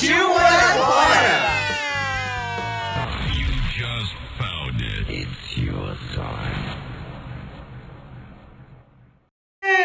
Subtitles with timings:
[0.00, 1.60] Partiu morar fora!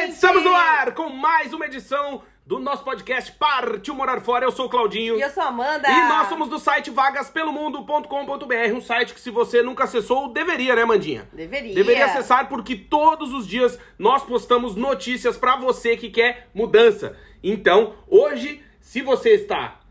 [0.07, 4.45] Estamos no ar com mais uma edição do nosso podcast Partiu Morar Fora.
[4.45, 5.17] Eu sou o Claudinho.
[5.17, 5.89] E eu sou a Amanda.
[5.89, 10.85] E nós somos do site vagaspelomundo.com.br, um site que se você nunca acessou, deveria, né,
[10.85, 11.27] Mandinha?
[11.33, 11.75] Deveria.
[11.75, 17.17] Deveria acessar porque todos os dias nós postamos notícias pra você que quer mudança.
[17.43, 19.81] Então, hoje, se você está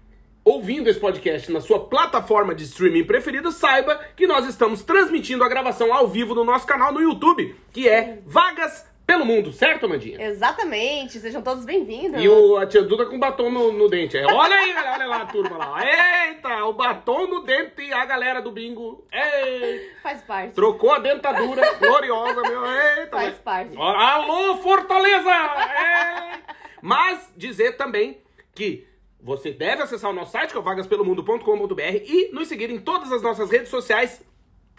[0.45, 5.49] ouvindo esse podcast na sua plataforma de streaming preferida, saiba que nós estamos transmitindo a
[5.49, 10.21] gravação ao vivo no nosso canal no YouTube, que é Vagas pelo Mundo, certo, Mandinha?
[10.23, 11.19] Exatamente.
[11.19, 12.23] Sejam todos bem-vindos.
[12.23, 14.17] E o, a tia Duda com batom no, no dente.
[14.17, 16.27] É, olha aí, olha lá a turma lá.
[16.27, 19.07] Eita, o batom no dente e a galera do bingo.
[19.13, 20.55] Ei, Faz parte.
[20.55, 22.65] trocou a dentadura gloriosa, meu.
[22.67, 23.77] Eita, Faz mas- parte.
[23.79, 25.31] Alô, Fortaleza!
[25.31, 26.41] Ei.
[26.81, 28.19] Mas dizer também
[28.55, 28.87] que
[29.25, 33.11] você deve acessar o nosso site, que é o vagaspelomundo.com.br e nos seguir em todas
[33.11, 34.23] as nossas redes sociais.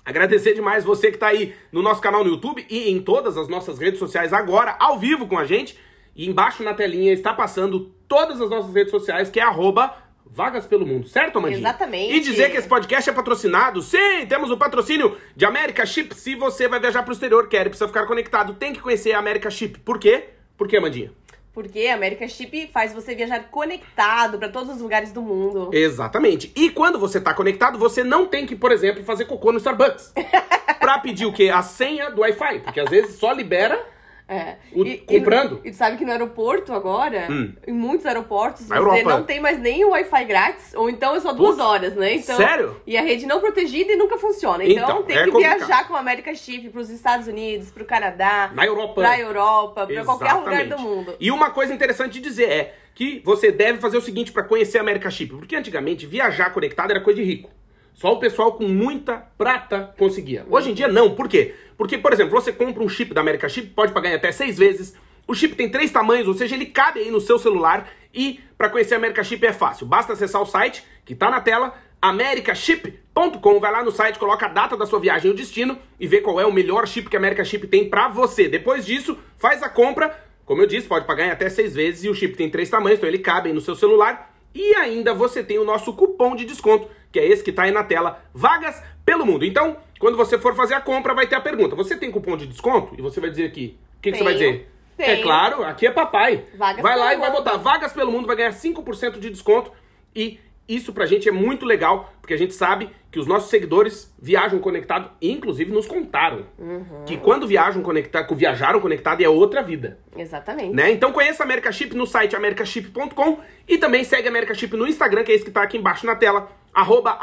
[0.06, 3.48] Agradecer demais você que tá aí no nosso canal no YouTube e em todas as
[3.48, 5.76] nossas redes sociais agora, ao vivo com a gente.
[6.16, 10.68] E embaixo na telinha está passando todas as nossas redes sociais, que é arroba Vagas
[10.68, 11.62] pelo Mundo, certo, Amandinha?
[11.62, 12.14] Exatamente.
[12.14, 13.82] E dizer que esse podcast é patrocinado.
[13.82, 16.14] Sim, temos o patrocínio de America Chip.
[16.14, 19.20] Se você vai viajar pro exterior, quer e precisa ficar conectado, tem que conhecer a
[19.20, 19.80] America Chip.
[19.80, 20.26] Por quê?
[20.56, 21.12] Por quê, Amandinha?
[21.56, 25.70] Porque a América Chip faz você viajar conectado pra todos os lugares do mundo.
[25.72, 26.52] Exatamente.
[26.54, 30.12] E quando você tá conectado, você não tem que, por exemplo, fazer cocô no Starbucks.
[30.78, 31.50] pra pedir o quê?
[31.50, 32.60] A senha do Wi-Fi.
[32.60, 33.82] Porque às vezes só libera
[34.28, 34.56] É.
[34.74, 35.62] O- comprando?
[35.64, 37.54] E, tu sabe que no aeroporto agora, Hum.
[37.68, 39.10] em muitos aeroportos, Na você Europa.
[39.18, 42.16] não tem mais nem o Wi-Fi grátis, ou então é só duas horas, né?
[42.16, 42.82] Então, sério?
[42.88, 44.64] E a rede não protegida e nunca funciona.
[44.66, 45.58] Então, Então, tem é que complicado.
[45.60, 48.96] viajar com a América Chip pros Estados Unidos, pro Canadá, na Europa.
[49.02, 51.14] pra Europa, pra qualquer lugar do mundo.
[51.20, 54.80] E uma coisa interessante de dizer é que você deve fazer o seguinte pra conhecer
[54.80, 55.36] a América Chip.
[55.36, 57.52] Porque antigamente viajar conectado era coisa de rico.
[57.94, 60.46] Só o pessoal com muita prata conseguia.
[60.50, 61.16] Hoje em dia não.
[61.16, 61.56] Por quê?
[61.78, 64.58] Porque, por exemplo, você compra um chip da América Chip, pode pagar em até seis
[64.58, 64.96] vezes.
[65.28, 67.90] O chip tem três tamanhos, ou seja, ele cabe aí no seu celular.
[68.14, 69.86] E pra conhecer a América Chip é fácil.
[69.86, 73.60] Basta acessar o site que tá na tela, americaship.com.
[73.60, 76.22] Vai lá no site, coloca a data da sua viagem e o destino e vê
[76.22, 78.48] qual é o melhor chip que a América Chip tem pra você.
[78.48, 80.24] Depois disso, faz a compra.
[80.46, 83.00] Como eu disse, pode pagar em até seis vezes e o chip tem três tamanhos,
[83.00, 84.32] então ele cabe aí no seu celular.
[84.54, 87.72] E ainda você tem o nosso cupom de desconto, que é esse que tá aí
[87.72, 89.44] na tela, Vagas pelo Mundo.
[89.44, 92.48] Então, quando você for fazer a compra, vai ter a pergunta: você tem cupom de
[92.48, 92.96] desconto?
[92.98, 93.78] E você vai dizer aqui.
[93.98, 94.70] O que, que você vai dizer?
[94.98, 95.20] Tenho.
[95.20, 96.46] É claro, aqui é papai.
[96.56, 97.44] Vagas vai lá pelo e vai mundo.
[97.44, 99.72] botar Vagas pelo Mundo, vai ganhar 5% de desconto.
[100.16, 104.14] E isso pra gente é muito legal, porque a gente sabe que os nossos seguidores
[104.22, 107.06] viajam conectado, e inclusive nos contaram Uhum.
[107.06, 110.74] que quando viajam conectado, viajaram conectado é outra vida Exatamente.
[110.76, 110.92] né?
[110.92, 114.88] Então conheça a America Chip no site americaship.com e também segue a America Chip no
[114.88, 117.18] Instagram, que é esse que tá aqui embaixo na tela, arroba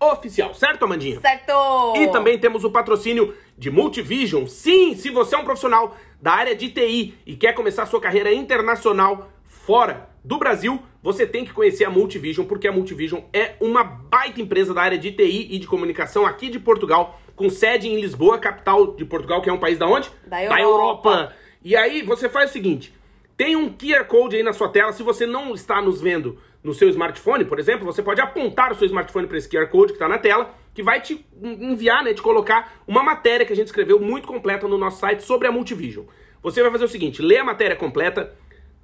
[0.00, 1.20] Oficial, certo, Amandinha?
[1.20, 1.52] Certo!
[1.96, 4.46] E também temos o patrocínio de Multivision.
[4.46, 8.32] Sim, se você é um profissional da área de TI e quer começar sua carreira
[8.32, 13.82] internacional fora do Brasil, você tem que conhecer a Multivision, porque a Multivision é uma
[13.82, 18.00] baita empresa da área de TI e de comunicação aqui de Portugal, com sede em
[18.00, 20.08] Lisboa, capital de Portugal, que é um país da onde?
[20.48, 21.34] Da Europa.
[21.64, 22.94] E aí você faz o seguinte:
[23.36, 24.92] tem um QR Code aí na sua tela.
[24.92, 28.76] Se você não está nos vendo no seu smartphone, por exemplo, você pode apontar o
[28.76, 32.14] seu smartphone para esse QR Code que está na tela, que vai te enviar, né,
[32.14, 35.52] te colocar uma matéria que a gente escreveu muito completa no nosso site sobre a
[35.52, 36.04] Multivision.
[36.42, 38.32] Você vai fazer o seguinte: lê a matéria completa.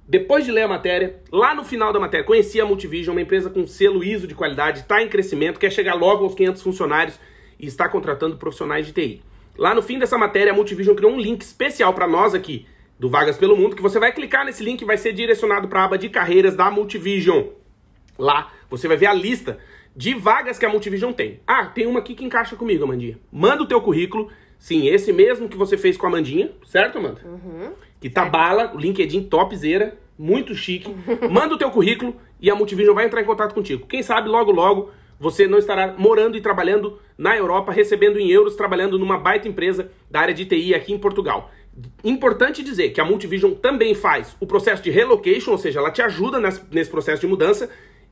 [0.09, 3.47] Depois de ler a matéria, lá no final da matéria, conheci a Multivision, uma empresa
[3.47, 7.19] com selo ISO de qualidade, está em crescimento, quer chegar logo aos 500 funcionários
[7.59, 9.21] e está contratando profissionais de TI.
[9.55, 12.65] Lá no fim dessa matéria, a Multivision criou um link especial para nós aqui
[12.97, 15.81] do Vagas pelo Mundo, que você vai clicar nesse link e vai ser direcionado para
[15.81, 17.49] a aba de carreiras da Multivision.
[18.17, 19.59] Lá você vai ver a lista
[19.95, 21.39] de vagas que a Multivision tem.
[21.45, 23.19] Ah, tem uma aqui que encaixa comigo, Amandinha.
[23.31, 27.21] Manda o teu currículo, sim, esse mesmo que você fez com a Amandinha, certo, Amanda?
[27.99, 30.93] Que tá bala, o LinkedIn topzera, muito chique.
[31.29, 33.85] Manda o teu currículo e a Multivision vai entrar em contato contigo.
[33.87, 38.55] Quem sabe logo logo você não estará morando e trabalhando na Europa, recebendo em euros,
[38.55, 41.51] trabalhando numa baita empresa da área de TI aqui em Portugal.
[42.03, 46.01] Importante dizer que a Multivision também faz o processo de relocation, ou seja, ela te
[46.01, 47.69] ajuda nesse, nesse processo de mudança,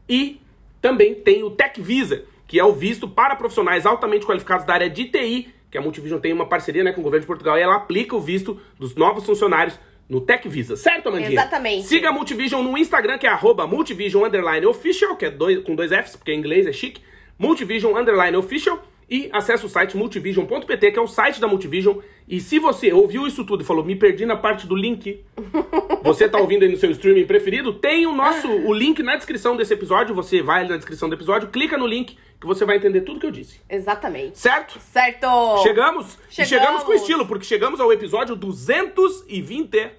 [0.07, 0.41] e
[0.81, 4.89] também tem o Tech Visa, que é o visto para profissionais altamente qualificados da área
[4.89, 7.61] de TI, que a Multivision tem uma parceria né, com o governo de Portugal, e
[7.61, 9.79] ela aplica o visto dos novos funcionários
[10.09, 11.31] no Tech Visa, certo, Amandinha?
[11.31, 11.85] Exatamente.
[11.85, 15.75] Siga a Multivision no Instagram, que é arroba Multivision Underline Official, que é dois, com
[15.75, 17.01] dois Fs, porque em inglês é chique.
[17.37, 18.81] Multivision Underline Official.
[19.09, 21.99] E acesse o site multivision.pt, que é o site da Multivision.
[22.27, 25.23] E se você ouviu isso tudo e falou, me perdi na parte do link,
[26.03, 29.55] você tá ouvindo aí no seu streaming preferido, tem o nosso o link na descrição
[29.55, 30.13] desse episódio.
[30.13, 33.19] Você vai ali na descrição do episódio, clica no link, que você vai entender tudo
[33.19, 33.61] que eu disse.
[33.69, 34.37] Exatamente.
[34.37, 34.77] Certo?
[34.79, 35.27] Certo!
[35.63, 36.49] Chegamos, e Chegamos.
[36.49, 39.91] chegamos com estilo, porque chegamos ao episódio 220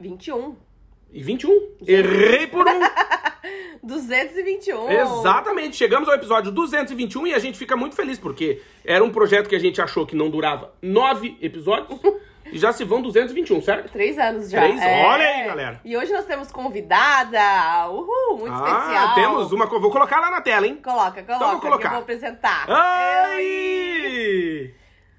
[0.00, 0.56] 21.
[1.12, 1.68] e 21.
[1.86, 2.80] Errei por um.
[3.82, 4.90] 221.
[4.90, 9.48] Exatamente, chegamos ao episódio 221 e a gente fica muito feliz, porque era um projeto
[9.48, 11.98] que a gente achou que não durava nove episódios
[12.52, 13.92] e já se vão 221, certo?
[13.92, 14.60] Três anos já.
[14.60, 14.80] Três?
[14.80, 15.04] É.
[15.04, 15.80] Olha aí, galera.
[15.84, 17.88] E hoje nós temos convidada.
[17.90, 19.14] Uhul, muito ah, especial.
[19.14, 19.66] temos uma.
[19.66, 20.80] Vou colocar lá na tela, hein?
[20.82, 21.88] Coloca, coloca, Então vou colocar.
[21.88, 22.66] eu vou apresentar.
[22.68, 24.74] Ai!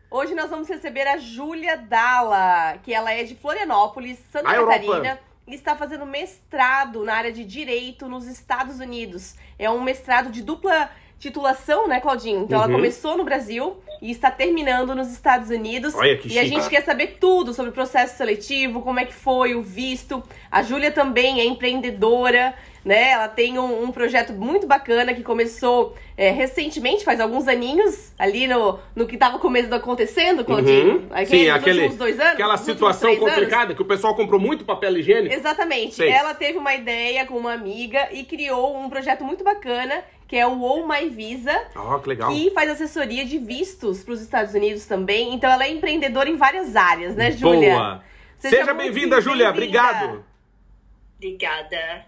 [0.09, 4.79] Hoje nós vamos receber a Júlia Dalla, que ela é de Florianópolis, Santa A Europa.
[4.79, 5.15] Catarina.
[5.15, 9.35] E está fazendo mestrado na área de Direito nos Estados Unidos.
[9.59, 10.89] É um mestrado de dupla
[11.19, 12.43] titulação, né, Claudinho?
[12.43, 12.75] Então ela Uhum.
[12.77, 15.93] começou no Brasil e está terminando nos Estados Unidos.
[15.93, 19.13] Olha que e a gente quer saber tudo sobre o processo seletivo, como é que
[19.13, 20.23] foi o visto.
[20.49, 23.09] A Júlia também é empreendedora, né?
[23.11, 28.47] Ela tem um, um projeto muito bacana que começou é, recentemente, faz alguns aninhos, ali
[28.47, 30.97] no, no que estava começando acontecendo, Claudinho.
[30.97, 31.07] Uhum.
[31.11, 33.33] Aquele- Sim, aquele, últimos dois anos, aquela situação três anos.
[33.35, 35.33] complicada que o pessoal comprou muito papel higiênico.
[35.33, 35.95] Exatamente.
[35.95, 36.09] Sei.
[36.09, 40.47] Ela teve uma ideia com uma amiga e criou um projeto muito bacana, que é
[40.47, 42.31] o Oh My Visa, Ó, que legal.
[42.31, 45.33] que faz assessoria de vistos para os Estados Unidos também.
[45.33, 47.73] Então ela é empreendedora em várias áreas, né, Júlia?
[47.73, 48.03] Boa.
[48.37, 49.51] Seja Seja, bem-vinda, Júlia.
[49.51, 49.79] bem-vinda.
[49.81, 50.23] Obrigado.
[51.17, 52.05] Obrigada.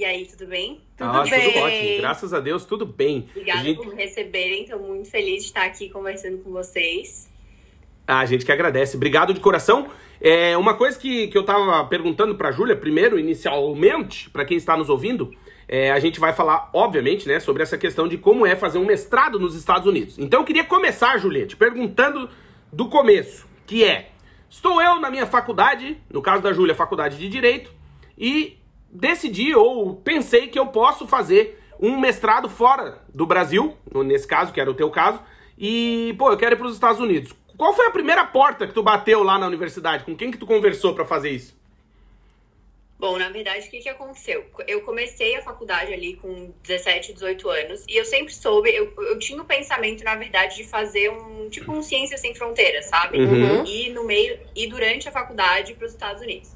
[0.00, 0.80] E aí, tudo bem?
[0.96, 1.52] Tudo Ah, bem.
[1.52, 1.98] Tudo ótimo.
[1.98, 3.28] Graças a Deus, tudo bem.
[3.32, 4.62] Obrigada A gente- por me receberem.
[4.62, 7.30] Estou muito feliz de estar aqui conversando com vocês.
[8.06, 8.96] Ah, a gente que agradece.
[8.96, 9.90] Obrigado de coração.
[10.18, 14.74] É, uma coisa que, que eu tava perguntando pra Júlia, primeiro, inicialmente, pra quem está
[14.74, 15.34] nos ouvindo,
[15.68, 18.86] é, a gente vai falar, obviamente, né, sobre essa questão de como é fazer um
[18.86, 20.18] mestrado nos Estados Unidos.
[20.18, 22.26] Então eu queria começar, Juliette, perguntando
[22.72, 24.08] do começo, que é,
[24.48, 27.70] estou eu na minha faculdade, no caso da Júlia, faculdade de Direito,
[28.16, 28.56] e
[28.90, 34.60] decidi ou pensei que eu posso fazer um mestrado fora do Brasil, nesse caso, que
[34.60, 35.20] era o teu caso,
[35.56, 37.32] e, pô, eu quero ir para os Estados Unidos.
[37.56, 40.04] Qual foi a primeira porta que tu bateu lá na universidade?
[40.04, 41.58] Com quem que tu conversou para fazer isso?
[42.98, 44.44] Bom, na verdade, o que, que aconteceu?
[44.68, 49.18] Eu comecei a faculdade ali com 17, 18 anos e eu sempre soube, eu, eu
[49.18, 53.18] tinha o pensamento, na verdade, de fazer um tipo um Ciência Sem Fronteiras, sabe?
[53.18, 53.64] Uhum.
[53.64, 56.52] E no meio e durante a faculdade para os Estados Unidos.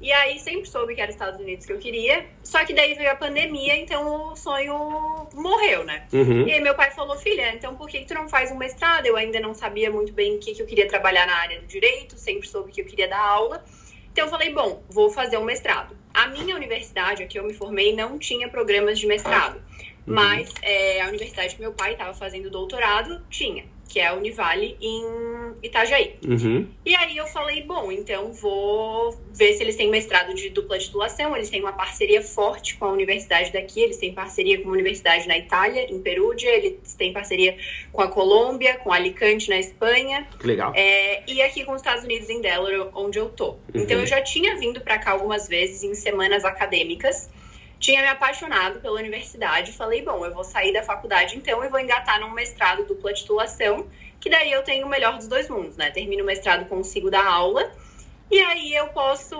[0.00, 3.10] E aí sempre soube que era Estados Unidos que eu queria, só que daí veio
[3.10, 6.06] a pandemia, então o sonho morreu, né?
[6.12, 6.46] Uhum.
[6.46, 9.06] E aí meu pai falou, filha, então por que, que tu não faz um mestrado?
[9.06, 11.66] Eu ainda não sabia muito bem o que, que eu queria trabalhar na área do
[11.66, 13.64] direito, sempre soube que eu queria dar aula.
[14.12, 15.96] Então eu falei, bom, vou fazer um mestrado.
[16.12, 19.62] A minha universidade, a que eu me formei, não tinha programas de mestrado.
[20.06, 23.64] Mas é, a universidade que meu pai estava fazendo doutorado tinha,
[23.96, 25.02] que é a Univale em
[25.62, 26.16] Itajaí.
[26.22, 26.68] Uhum.
[26.84, 31.34] E aí eu falei, bom, então vou ver se eles têm mestrado de dupla titulação.
[31.34, 35.26] Eles têm uma parceria forte com a universidade daqui, eles têm parceria com uma universidade
[35.26, 37.56] na Itália, em Perúdia, eles têm parceria
[37.90, 40.74] com a Colômbia, com Alicante na Espanha, Que legal.
[40.76, 43.56] é, e aqui com os Estados Unidos em Delaware, onde eu tô.
[43.74, 47.30] Então eu já tinha vindo pra cá algumas vezes em semanas acadêmicas.
[47.78, 51.78] Tinha me apaixonado pela universidade, falei, bom, eu vou sair da faculdade então e vou
[51.78, 53.86] engatar num mestrado dupla titulação,
[54.18, 55.90] que daí eu tenho o melhor dos dois mundos, né?
[55.90, 57.70] Termino o mestrado, consigo dar aula,
[58.30, 59.36] e aí eu posso,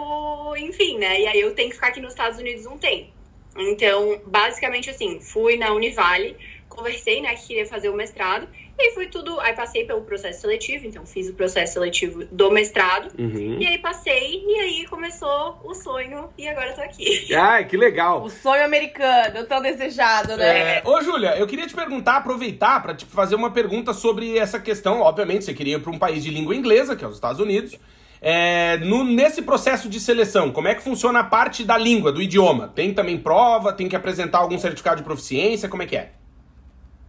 [0.57, 1.21] enfim, né?
[1.21, 3.11] E aí eu tenho que ficar aqui nos Estados Unidos um tempo.
[3.57, 6.37] Então, basicamente assim, fui na Univale,
[6.69, 8.47] conversei, né, que queria fazer o mestrado,
[8.79, 13.09] e fui tudo, aí passei pelo processo seletivo, então fiz o processo seletivo do mestrado,
[13.19, 13.57] Uhum.
[13.61, 17.33] e aí passei, e aí começou o sonho, e agora eu tô aqui.
[17.35, 18.23] Ai, que legal.
[18.23, 20.79] O sonho americano, tão desejado, né?
[20.79, 24.61] É, ô, Júlia, eu queria te perguntar, aproveitar para te fazer uma pergunta sobre essa
[24.61, 25.01] questão.
[25.01, 27.79] Obviamente, você queria ir para um país de língua inglesa, que é os Estados Unidos.
[28.21, 32.21] É, no- nesse processo de seleção, como é que funciona a parte da língua, do
[32.23, 32.69] idioma?
[32.75, 33.73] Tem também prova?
[33.73, 35.69] Tem que apresentar algum certificado de proficiência?
[35.69, 36.13] Como é que é?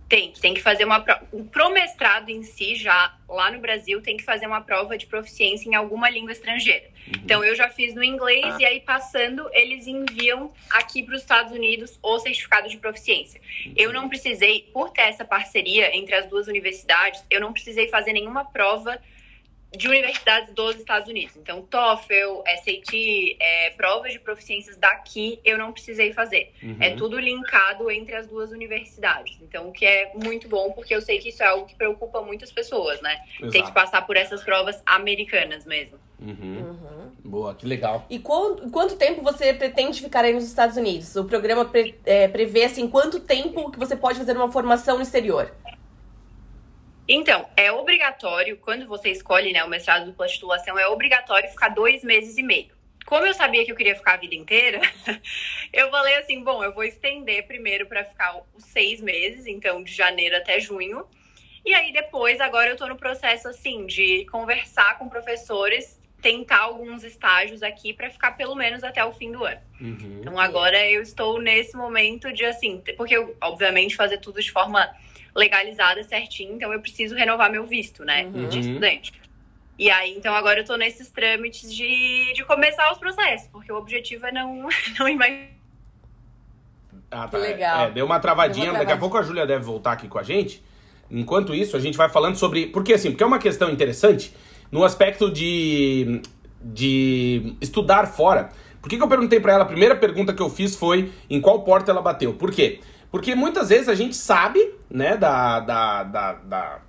[0.09, 1.25] Tem, tem que fazer uma prova.
[1.51, 5.69] Pro mestrado em si, já lá no Brasil, tem que fazer uma prova de proficiência
[5.69, 6.89] em alguma língua estrangeira.
[7.23, 11.51] Então, eu já fiz no inglês e aí, passando, eles enviam aqui para os Estados
[11.51, 13.41] Unidos o certificado de proficiência.
[13.75, 18.13] Eu não precisei, por ter essa parceria entre as duas universidades, eu não precisei fazer
[18.13, 18.99] nenhuma prova
[19.75, 21.35] de universidades dos Estados Unidos.
[21.35, 26.53] Então, TOEFL, SAT, é, provas de proficiências daqui eu não precisei fazer.
[26.63, 26.77] Uhum.
[26.79, 29.37] É tudo linkado entre as duas universidades.
[29.41, 32.21] Então, o que é muito bom, porque eu sei que isso é algo que preocupa
[32.21, 33.19] muitas pessoas, né?
[33.39, 33.73] Tem que Exato.
[33.73, 35.99] passar por essas provas americanas mesmo.
[36.19, 37.11] Uhum.
[37.23, 38.05] Boa, que legal.
[38.09, 41.15] E quanto, quanto tempo você pretende ficar aí nos Estados Unidos?
[41.15, 45.03] O programa pre- é, prevê, assim, quanto tempo que você pode fazer uma formação no
[45.03, 45.53] exterior?
[47.07, 52.03] Então, é obrigatório, quando você escolhe né, o mestrado dupla titulação, é obrigatório ficar dois
[52.03, 52.75] meses e meio.
[53.05, 54.81] Como eu sabia que eu queria ficar a vida inteira,
[55.71, 59.93] eu falei assim: bom, eu vou estender primeiro para ficar os seis meses, então de
[59.93, 61.07] janeiro até junho.
[61.65, 67.05] E aí depois, agora eu tô no processo assim de conversar com professores, tentar alguns
[67.05, 69.61] estágios aqui para ficar pelo menos até o fim do ano.
[69.79, 70.17] Uhum.
[70.19, 74.93] Então agora eu estou nesse momento de assim, porque eu, obviamente, fazer tudo de forma
[75.37, 78.49] legalizada certinho, então eu preciso renovar meu visto, né, Uhum.
[78.49, 79.13] de estudante.
[79.79, 83.75] E aí, então agora eu tô nesses trâmites de, de começar os processos, porque o
[83.77, 84.67] objetivo é não,
[84.99, 85.49] não imaginar.
[87.11, 87.85] Ah, Que legal.
[87.85, 90.17] É, deu uma travadinha, Deu uma daqui a pouco a Júlia deve voltar aqui com
[90.19, 90.61] a gente.
[91.09, 92.67] Enquanto isso, a gente vai falando sobre.
[92.67, 94.33] Porque assim, porque é uma questão interessante
[94.69, 96.21] no aspecto de,
[96.61, 98.49] de estudar fora.
[98.81, 99.63] Por que, que eu perguntei pra ela?
[99.63, 102.33] A primeira pergunta que eu fiz foi em qual porta ela bateu.
[102.33, 102.79] Por quê?
[102.81, 102.96] Porque
[103.35, 104.59] muitas vezes a gente sabe,
[104.89, 105.59] né, da.
[105.59, 106.79] da, da, da-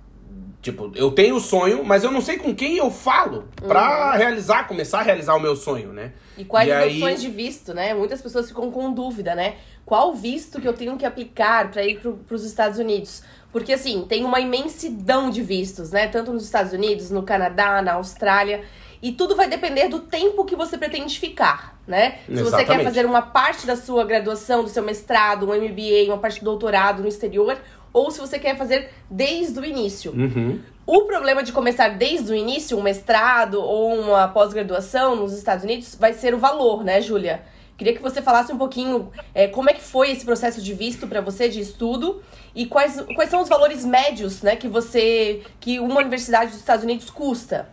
[0.61, 4.67] tipo, eu tenho o sonho, mas eu não sei com quem eu falo pra realizar,
[4.67, 6.11] começar a realizar o meu sonho, né?
[6.37, 7.93] E quais E as aí- opções de visto, né?
[7.93, 9.55] Muitas pessoas ficam com dúvida, né?
[9.85, 13.23] Qual visto que eu tenho que aplicar para ir para os Estados Unidos?
[13.51, 16.07] Porque, assim, tem uma imensidão de vistos, né?
[16.07, 18.63] Tanto nos Estados Unidos, no Canadá, na Austrália.
[19.01, 22.19] E tudo vai depender do tempo que você pretende ficar, né?
[22.25, 22.83] Se você quer Exatamente.
[22.83, 27.01] fazer uma parte da sua graduação, do seu mestrado, um MBA, uma parte do doutorado
[27.01, 27.57] no exterior,
[27.93, 30.11] ou se você quer fazer desde o início.
[30.11, 30.59] Uhum.
[30.85, 35.95] O problema de começar desde o início, um mestrado ou uma pós-graduação nos Estados Unidos,
[35.95, 37.43] vai ser o valor, né, Júlia?
[37.77, 41.07] Queria que você falasse um pouquinho é, como é que foi esse processo de visto
[41.07, 42.21] para você de estudo
[42.53, 46.83] e quais, quais são os valores médios, né, que você que uma universidade dos Estados
[46.83, 47.69] Unidos custa.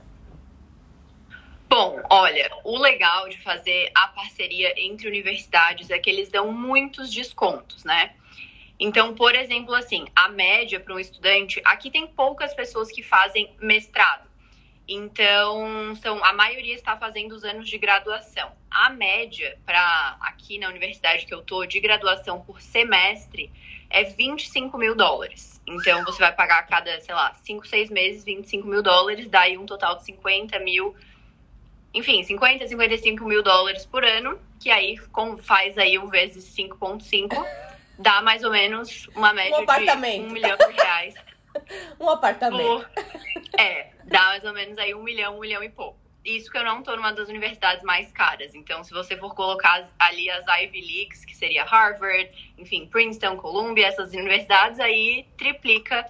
[1.78, 7.12] Bom, olha, o legal de fazer a parceria entre universidades é que eles dão muitos
[7.12, 8.14] descontos, né?
[8.80, 13.54] Então, por exemplo, assim, a média para um estudante, aqui tem poucas pessoas que fazem
[13.60, 14.26] mestrado.
[14.88, 18.52] Então, são a maioria está fazendo os anos de graduação.
[18.70, 23.52] A média para aqui na universidade que eu tô de graduação por semestre
[23.90, 25.60] é 25 mil dólares.
[25.66, 29.58] Então, você vai pagar a cada, sei lá, 5, 6 meses 25 mil dólares, daí
[29.58, 30.96] um total de 50 mil
[31.96, 37.34] enfim, 50, 55 mil dólares por ano, que aí com- faz aí o vezes 5,5,
[37.98, 40.26] dá mais ou menos uma média de apartamento.
[40.26, 41.14] um milhão de reais
[41.98, 42.62] Um apartamento.
[42.62, 42.90] por.
[43.58, 45.98] É, dá mais ou menos aí um milhão, um milhão e pouco.
[46.22, 48.54] Isso que eu não tô numa das universidades mais caras.
[48.54, 53.86] Então, se você for colocar ali as Ivy Leagues, que seria Harvard, enfim, Princeton, Columbia,
[53.86, 56.04] essas universidades, aí triplica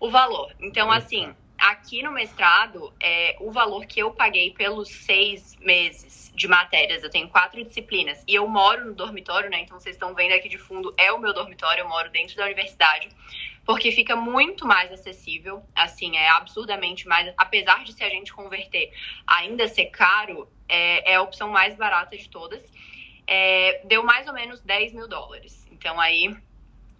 [0.00, 0.52] o valor.
[0.60, 1.34] Então, assim,
[1.70, 7.08] aqui no mestrado, é, o valor que eu paguei pelos seis meses de matérias, eu
[7.08, 9.60] tenho quatro disciplinas, e eu moro no dormitório, né?
[9.60, 12.44] Então, vocês estão vendo aqui de fundo, é o meu dormitório, eu moro dentro da
[12.44, 13.08] universidade
[13.64, 18.92] porque fica muito mais acessível, assim, é absurdamente mais, apesar de se a gente converter
[19.26, 22.62] ainda ser caro, é, é a opção mais barata de todas.
[23.26, 25.66] É, deu mais ou menos 10 mil dólares.
[25.72, 26.36] Então aí,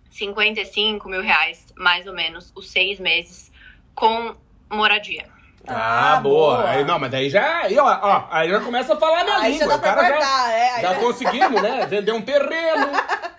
[0.08, 3.52] 55 mil reais, mais ou menos, os seis meses
[3.94, 4.34] com
[4.70, 5.24] moradia.
[5.66, 6.56] Ah, Ah, boa.
[6.58, 6.68] boa.
[6.70, 7.62] Aí, não, mas daí já.
[7.62, 9.66] Aí, ó, ó, aí já começa a falar minha Aí língua.
[9.66, 10.82] já dá pra cara já- guardar, é.
[10.82, 11.86] Já já- conseguimos, né?
[11.88, 12.86] Vender um terreno,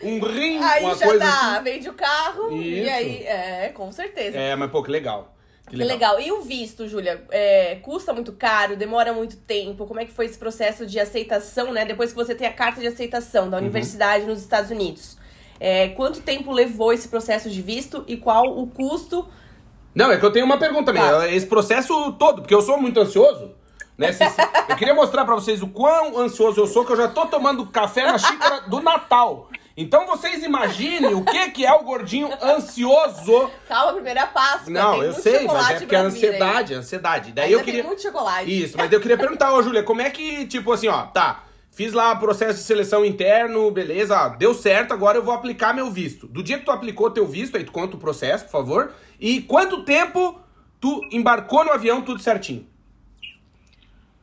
[0.01, 1.63] um rim, aí uma já coisa dá, assim.
[1.63, 2.89] vende o carro e Isso.
[2.91, 4.37] aí, é, com certeza.
[4.39, 5.33] É, mas pô, que legal.
[5.69, 6.19] Que legal.
[6.19, 7.23] E o visto, Júlia?
[7.31, 8.75] É, custa muito caro?
[8.75, 9.85] Demora muito tempo?
[9.87, 11.85] Como é que foi esse processo de aceitação, né?
[11.85, 13.49] Depois que você tem a carta de aceitação Uhum.
[13.51, 15.17] da universidade nos Estados Unidos.
[15.59, 19.27] É, quanto tempo levou esse processo de visto e qual o custo?
[19.95, 21.01] Não, é que eu tenho uma pergunta também.
[21.01, 21.27] Tá.
[21.29, 23.51] Esse processo todo, porque eu sou muito ansioso.
[23.97, 24.09] Né?
[24.67, 27.65] Eu queria mostrar pra vocês o quão ansioso eu sou, que eu já tô tomando
[27.67, 29.47] café na xícara do Natal.
[29.77, 33.49] Então vocês imaginem o que, que é o gordinho ansioso.
[33.69, 34.69] Calma, primeira Páscoa.
[34.69, 36.05] Não, eu sei, mas é porque é aí.
[36.05, 37.31] ansiedade, ansiedade.
[37.31, 37.83] Daí Ainda eu queria.
[37.85, 38.63] muito chocolate.
[38.63, 41.43] Isso, mas eu queria perguntar, ô Júlia, como é que, tipo assim, ó, tá,
[41.75, 45.91] fiz lá o processo de seleção interno, beleza, deu certo, agora eu vou aplicar meu
[45.91, 46.25] visto.
[46.25, 49.41] Do dia que tu aplicou teu visto, aí tu conta o processo, por favor, e
[49.41, 50.39] quanto tempo
[50.79, 52.65] tu embarcou no avião tudo certinho?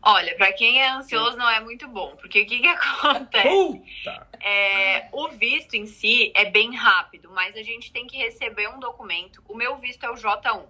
[0.04, 3.48] Olha, pra quem é ansioso não é muito bom, porque o que, que acontece?
[3.48, 4.26] Puta!
[4.40, 8.80] É, o visto em si é bem rápido, mas a gente tem que receber um
[8.80, 9.42] documento.
[9.46, 10.64] O meu visto é o J1.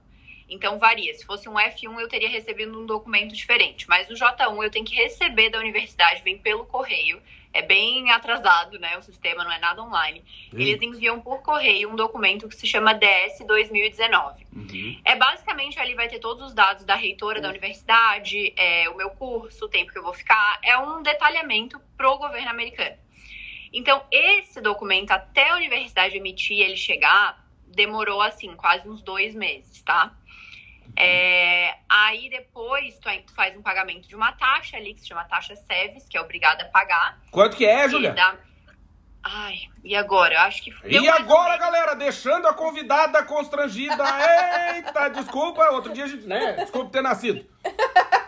[0.49, 1.15] Então varia.
[1.15, 3.89] Se fosse um F1, eu teria recebido um documento diferente.
[3.89, 7.21] Mas o J1 eu tenho que receber da universidade, vem pelo correio.
[7.55, 8.97] É bem atrasado, né?
[8.97, 10.25] O sistema não é nada online.
[10.55, 14.47] Eles enviam por correio um documento que se chama DS 2019.
[14.55, 15.01] Uhum.
[15.05, 19.11] É basicamente ali vai ter todos os dados da reitora da universidade, é, o meu
[19.11, 20.59] curso, o tempo que eu vou ficar.
[20.63, 22.97] É um detalhamento pro governo americano.
[23.71, 29.83] Então, esse documento, até a universidade emitir ele chegar, demorou assim, quase uns dois meses,
[29.83, 30.15] tá?
[30.97, 35.25] É, aí depois tu, tu faz um pagamento de uma taxa ali, que se chama
[35.25, 37.19] taxa SEVES, que é obrigada a pagar.
[37.31, 38.13] Quanto que é, Julia?
[38.13, 38.37] dá-
[39.25, 40.35] Ai, e agora?
[40.35, 44.05] Eu acho que E agora, galera, deixando a convidada constrangida.
[44.75, 46.55] Eita, desculpa, outro dia a gente, né?
[46.55, 47.47] Desculpa ter nascido.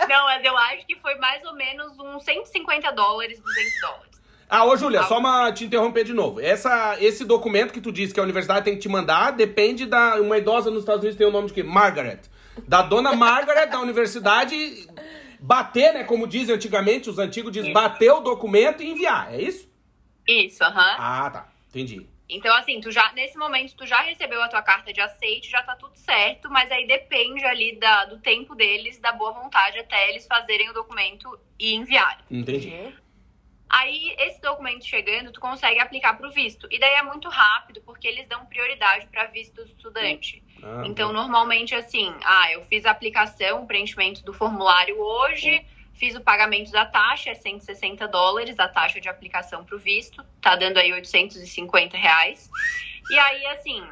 [0.09, 4.23] Não, mas eu acho que foi mais ou menos uns 150 dólares, 200 dólares.
[4.49, 6.41] Ah, ô Júlia, só uma, te interromper de novo.
[6.41, 10.21] Essa, esse documento que tu disse que a universidade tem que te mandar depende da.
[10.21, 11.63] Uma idosa nos Estados Unidos tem o nome de quê?
[11.65, 12.21] Margaret.
[12.67, 14.87] Da dona Margaret da universidade
[15.41, 16.05] bater, né?
[16.05, 19.71] Como dizem antigamente, os antigos dizem bater o documento e enviar, é isso?
[20.27, 20.97] Isso, aham.
[20.99, 21.53] Ah, tá.
[21.69, 22.07] Entendi.
[22.29, 25.63] Então, assim, tu já, nesse momento, tu já recebeu a tua carta de aceite, já
[25.63, 30.09] tá tudo certo, mas aí depende ali da, do tempo deles, da boa vontade, até
[30.09, 32.25] eles fazerem o documento e enviarem.
[32.31, 32.73] Entendi.
[33.69, 36.67] Aí, esse documento chegando, tu consegue aplicar pro visto.
[36.71, 40.43] E daí é muito rápido, porque eles dão prioridade para visto do estudante.
[40.65, 46.15] Ah, Então, normalmente, assim, ah, eu fiz a aplicação, o preenchimento do formulário hoje, fiz
[46.17, 50.79] o pagamento da taxa, é 160 dólares, a taxa de aplicação pro visto, tá dando
[50.79, 52.51] aí 850 reais.
[53.11, 53.83] E aí, assim,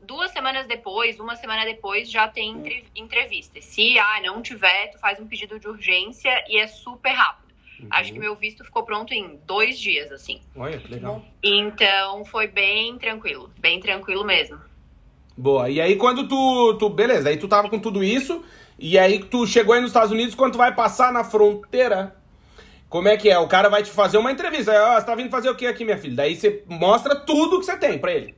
[0.00, 3.60] duas semanas depois, uma semana depois, já tem entre- entrevista.
[3.60, 7.44] Se, ah, não tiver, tu faz um pedido de urgência e é super rápido.
[7.90, 10.40] Acho que meu visto ficou pronto em dois dias, assim.
[10.56, 11.22] Olha, que legal.
[11.42, 14.58] Então, foi bem tranquilo, bem tranquilo mesmo.
[15.36, 15.68] Boa.
[15.68, 16.88] E aí quando tu, tu.
[16.88, 18.44] Beleza, aí tu tava com tudo isso.
[18.78, 22.16] E aí tu chegou aí nos Estados Unidos, quando tu vai passar na fronteira.
[22.88, 23.38] Como é que é?
[23.38, 24.72] O cara vai te fazer uma entrevista.
[24.72, 26.16] Ó, você tá vindo fazer o que aqui, minha filha?
[26.16, 28.36] Daí você mostra tudo que você tem pra ele.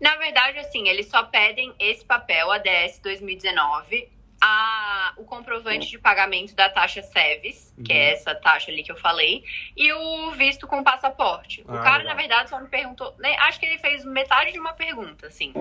[0.00, 4.08] Na verdade, assim, eles só pedem esse papel, ADS 2019,
[4.46, 7.98] a, o comprovante de pagamento da taxa SEVES, que Uhum.
[7.98, 9.42] é essa taxa ali que eu falei,
[9.74, 11.62] e o visto com passaporte.
[11.66, 12.14] O Ah, cara, legal.
[12.14, 13.14] na verdade, só me perguntou.
[13.18, 15.52] né, acho que ele fez metade de uma pergunta, assim.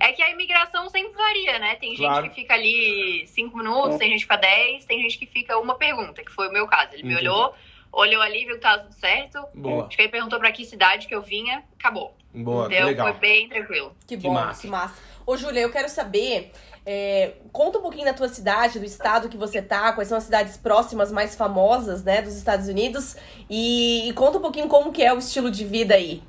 [0.00, 1.76] É que a imigração sempre varia, né?
[1.76, 2.22] Tem Claro.
[2.24, 5.56] gente que fica ali cinco minutos, tem gente que fica dez, tem gente que fica
[5.58, 6.92] uma pergunta, que foi o meu caso.
[6.94, 7.28] Ele me Entendi.
[7.28, 7.54] olhou,
[7.92, 9.46] olhou ali, viu que tava tudo certo.
[9.54, 9.86] Boa.
[9.86, 12.16] Acho que ele perguntou pra que cidade que eu vinha, acabou.
[12.34, 13.06] Boa, que Então legal.
[13.12, 13.94] foi bem tranquilo.
[14.08, 14.60] Que Que bom, massa.
[14.62, 15.00] que massa.
[15.24, 16.50] Ô, Júlia, eu quero saber,
[16.86, 20.24] é, conta um pouquinho da tua cidade, do estado que você tá, quais são as
[20.24, 23.16] cidades próximas mais famosas, né, dos Estados Unidos,
[23.48, 26.22] e, e conta um pouquinho como que é o estilo de vida aí.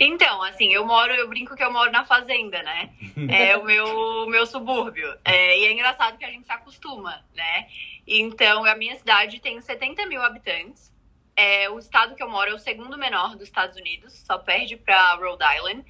[0.00, 2.90] Então, assim, eu moro, eu brinco que eu moro na fazenda, né?
[3.30, 3.86] É o meu,
[4.24, 5.08] o meu subúrbio.
[5.24, 7.68] É, e é engraçado que a gente se acostuma, né?
[8.04, 10.92] Então, a minha cidade tem 70 mil habitantes.
[11.36, 14.76] É, o estado que eu moro é o segundo menor dos Estados Unidos, só perde
[14.76, 15.84] para Rhode Island.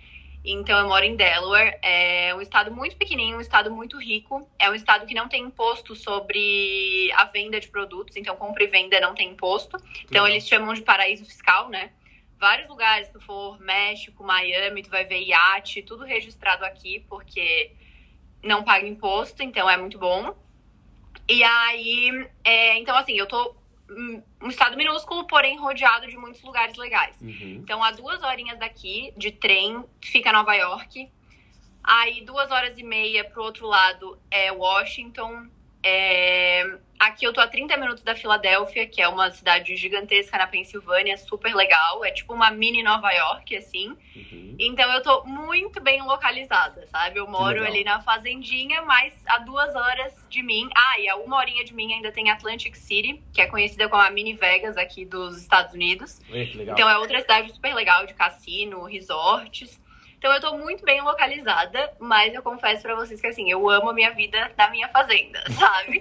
[0.44, 1.78] Então, eu moro em Delaware.
[1.82, 4.48] É um estado muito pequenininho, um estado muito rico.
[4.58, 8.16] É um estado que não tem imposto sobre a venda de produtos.
[8.16, 9.76] Então, compra e venda não tem imposto.
[10.04, 10.28] Então, Legal.
[10.28, 11.92] eles chamam de paraíso fiscal, né?
[12.42, 17.70] vários lugares, se tu for México, Miami, tu vai ver iate, tudo registrado aqui, porque
[18.42, 20.34] não paga imposto, então é muito bom.
[21.28, 23.54] E aí, é, então assim, eu tô
[24.40, 27.20] um estado minúsculo, porém rodeado de muitos lugares legais.
[27.20, 27.60] Uhum.
[27.62, 31.10] Então, a duas horinhas daqui, de trem, fica Nova York.
[31.82, 35.48] Aí, duas horas e meia pro outro lado é Washington.
[35.82, 40.46] É, Aqui eu tô a 30 minutos da Filadélfia, que é uma cidade gigantesca na
[40.46, 42.04] Pensilvânia, super legal.
[42.04, 43.96] É tipo uma mini Nova York, assim.
[44.14, 44.54] Uhum.
[44.56, 47.18] Então eu tô muito bem localizada, sabe?
[47.18, 50.68] Eu moro ali na fazendinha, mas a duas horas de mim.
[50.76, 54.00] Ah, e a uma horinha de mim ainda tem Atlantic City, que é conhecida como
[54.00, 56.20] a mini Vegas aqui dos Estados Unidos.
[56.28, 56.72] Legal.
[56.72, 59.81] Então é outra cidade super legal de cassino, resorts.
[60.22, 63.90] Então eu tô muito bem localizada, mas eu confesso pra vocês que assim, eu amo
[63.90, 66.00] a minha vida na minha fazenda, sabe?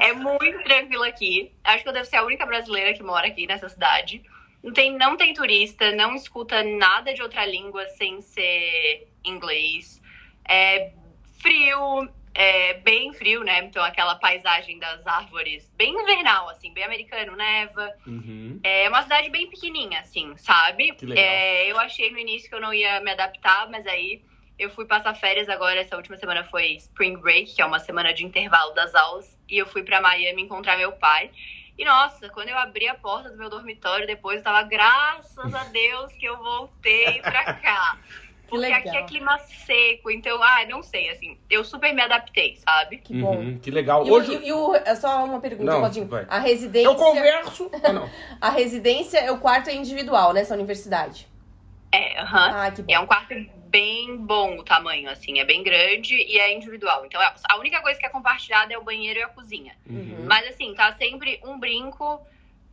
[0.00, 1.52] é muito tranquilo aqui.
[1.62, 4.24] Acho que eu devo ser a única brasileira que mora aqui nessa cidade.
[4.60, 10.02] Não tem, não tem turista, não escuta nada de outra língua sem ser inglês.
[10.48, 10.90] É
[11.40, 13.60] frio, é bem frio, né?
[13.64, 17.92] Então aquela paisagem das árvores bem invernal, assim, bem americano, neva.
[18.06, 18.60] Uhum.
[18.62, 20.92] É uma cidade bem pequenininha, assim, sabe?
[20.92, 21.24] Que legal.
[21.24, 24.22] É, eu achei no início que eu não ia me adaptar, mas aí
[24.58, 25.80] eu fui passar férias agora.
[25.80, 29.36] Essa última semana foi Spring Break, que é uma semana de intervalo das aulas.
[29.48, 31.30] E eu fui pra Miami encontrar meu pai.
[31.76, 35.64] E nossa, quando eu abri a porta do meu dormitório depois, eu tava, graças a
[35.64, 37.98] Deus que eu voltei pra cá.
[38.50, 38.78] Porque legal.
[38.80, 42.98] aqui é clima seco, então, ah, não sei, assim, eu super me adaptei, sabe?
[42.98, 43.36] Que bom.
[43.36, 44.06] Uhum, que legal.
[44.06, 46.06] E, o- Hoje e, e o, é só uma pergunta, Não, Claudinho.
[46.08, 46.26] vai.
[46.28, 46.86] A residência.
[46.88, 47.70] eu converso.
[47.82, 48.10] Ah, não.
[48.40, 51.26] A residência, é o quarto é individual nessa universidade.
[51.92, 52.50] É, aham.
[52.54, 52.92] Ah, que bom.
[52.92, 53.34] É um quarto
[53.68, 57.04] bem bom o tamanho, assim, é bem grande e é individual.
[57.06, 59.74] Então, é- a única coisa que é compartilhada é o banheiro e a cozinha.
[59.88, 60.24] Uhum.
[60.26, 62.20] Mas, assim, tá sempre um brinco,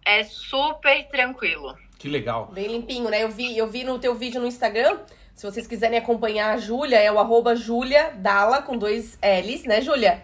[0.05, 1.75] é super tranquilo.
[1.99, 2.45] Que legal.
[2.53, 3.23] Bem limpinho, né?
[3.23, 4.99] Eu vi, eu vi no teu vídeo no Instagram.
[5.37, 9.81] Se vocês quiserem acompanhar a Júlia, é o arroba Júlia Dalla com dois L's, né,
[9.81, 10.23] Júlia?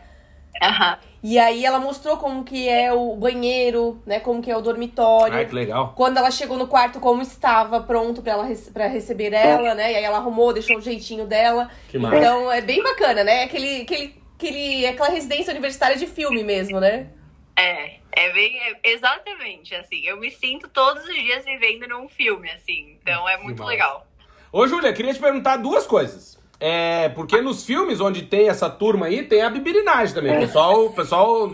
[0.59, 0.97] Aham.
[1.21, 4.19] E aí ela mostrou como que é o banheiro, né?
[4.19, 5.35] Como que é o dormitório.
[5.35, 5.93] Ai, que legal.
[5.95, 9.91] Quando ela chegou no quarto, como estava pronto pra ela pra receber ela, né?
[9.93, 11.69] E aí ela arrumou, deixou o jeitinho dela.
[11.89, 12.17] Que massa.
[12.17, 13.43] Então é bem bacana, né?
[13.43, 17.07] Aquele, aquele, aquele, aquela residência universitária de filme mesmo, né?
[17.55, 22.49] É, é bem, é- exatamente, assim, eu me sinto todos os dias vivendo num filme,
[22.49, 24.07] assim, então é muito legal.
[24.53, 26.37] Ô, Júlia, queria te perguntar duas coisas.
[26.59, 30.37] É, porque nos filmes onde tem essa turma aí, tem a bibirinagem também.
[30.37, 31.51] O pessoal, o pessoal,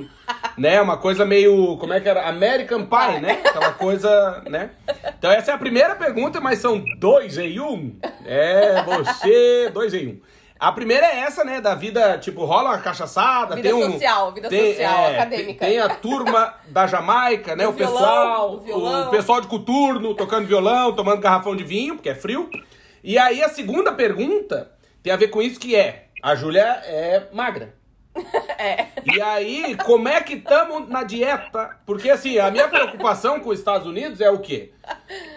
[0.58, 2.28] né, uma coisa meio, como é que era?
[2.28, 3.40] American Pie, né?
[3.46, 4.72] Aquela coisa, né?
[5.18, 7.96] Então essa é a primeira pergunta, mas são dois em um.
[8.26, 10.20] É, você, dois em um.
[10.60, 13.94] A primeira é essa, né, da vida, tipo, rola uma cachaçada, Vida tem um...
[13.94, 15.66] social, vida tem, social, é, acadêmica.
[15.66, 19.08] Tem, tem a turma da Jamaica, né, Do o violão, pessoal, do violão.
[19.08, 22.50] o pessoal de coturno, tocando violão, tomando garrafão de vinho, porque é frio.
[23.04, 27.28] E aí a segunda pergunta tem a ver com isso que é, a Júlia é
[27.34, 27.76] magra.
[28.60, 28.88] É.
[29.06, 31.78] E aí, como é que estamos na dieta?
[31.86, 34.74] Porque assim, a minha preocupação com os Estados Unidos é o quê?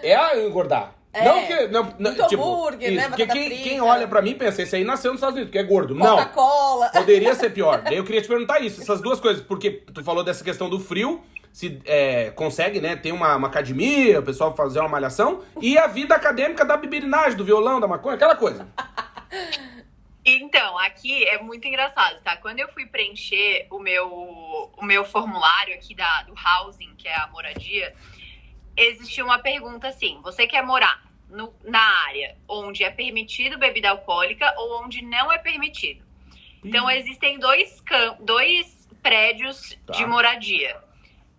[0.03, 0.97] É a engordar.
[1.13, 1.25] É.
[1.25, 1.69] Não que.
[1.69, 3.09] Não, não, tipo, hambúrguer, isso, né?
[3.09, 3.63] Porque quem, frita.
[3.63, 5.95] quem olha pra mim pensa, esse aí nasceu nos Estados Unidos, porque é gordo.
[5.95, 6.17] Não.
[6.17, 6.89] Coca-Cola.
[6.89, 7.83] Poderia ser pior.
[7.83, 10.81] Daí eu queria te perguntar isso, essas duas coisas, porque tu falou dessa questão do
[10.81, 11.23] frio,
[11.53, 15.87] se é, consegue, né, ter uma, uma academia, o pessoal fazer uma malhação, e a
[15.87, 18.67] vida acadêmica da bibirinagem, do violão, da maconha, aquela coisa.
[20.25, 22.37] Então, aqui é muito engraçado, tá?
[22.37, 27.15] Quando eu fui preencher o meu, o meu formulário aqui da, do housing, que é
[27.17, 27.93] a moradia,
[28.77, 34.55] existia uma pergunta assim: você quer morar no- na área onde é permitido bebida alcoólica
[34.59, 36.05] ou onde não é permitido?
[36.65, 37.83] Então, existem dois,
[38.21, 39.95] dois prédios Tá.
[39.95, 40.77] de moradia.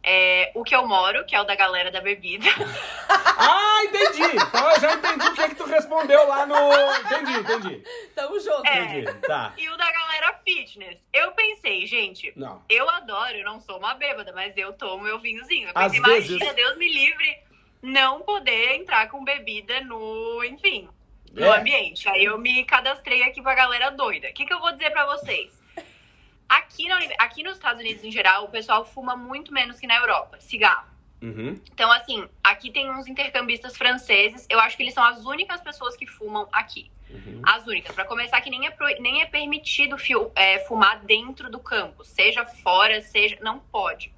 [0.03, 2.45] É, o que eu moro, que é o da galera da bebida.
[3.35, 4.21] Ah, entendi!
[4.37, 6.55] Então eu já entendi o que, é que tu respondeu lá no.
[6.97, 7.83] Entendi, entendi.
[8.15, 8.65] Tamo junto.
[8.67, 8.99] É.
[8.99, 9.19] Entendi.
[9.21, 9.53] Tá.
[9.57, 10.99] e o da galera fitness.
[11.11, 12.63] Eu pensei, gente, Não.
[12.69, 15.67] Eu adoro, eu não sou uma bêbada, mas eu tomo meu vinhozinho.
[15.67, 17.37] Eu pensei, vezes- imagina, Deus me livre,
[17.81, 20.87] não poder entrar com bebida no, enfim,
[21.33, 21.57] no É.
[21.57, 22.07] ambiente.
[22.07, 24.29] Aí eu me cadastrei aqui pra galera doida.
[24.29, 25.51] O que, que eu vou dizer pra vocês?
[26.47, 29.95] Aqui, na aqui nos Estados Unidos, em geral, o pessoal fuma muito menos que na
[29.97, 30.91] Europa, cigarro.
[31.21, 31.59] Uhum.
[31.71, 34.45] Então, assim, aqui tem uns intercambistas franceses.
[34.49, 36.91] Eu acho que eles são as únicas pessoas que fumam aqui.
[37.09, 37.41] Uhum.
[37.45, 37.95] As únicas.
[37.95, 42.03] Pra começar, que nem é, pro- nem é permitido fio- é, fumar dentro do campo.
[42.03, 43.37] Seja fora, seja.
[43.41, 44.11] Não pode.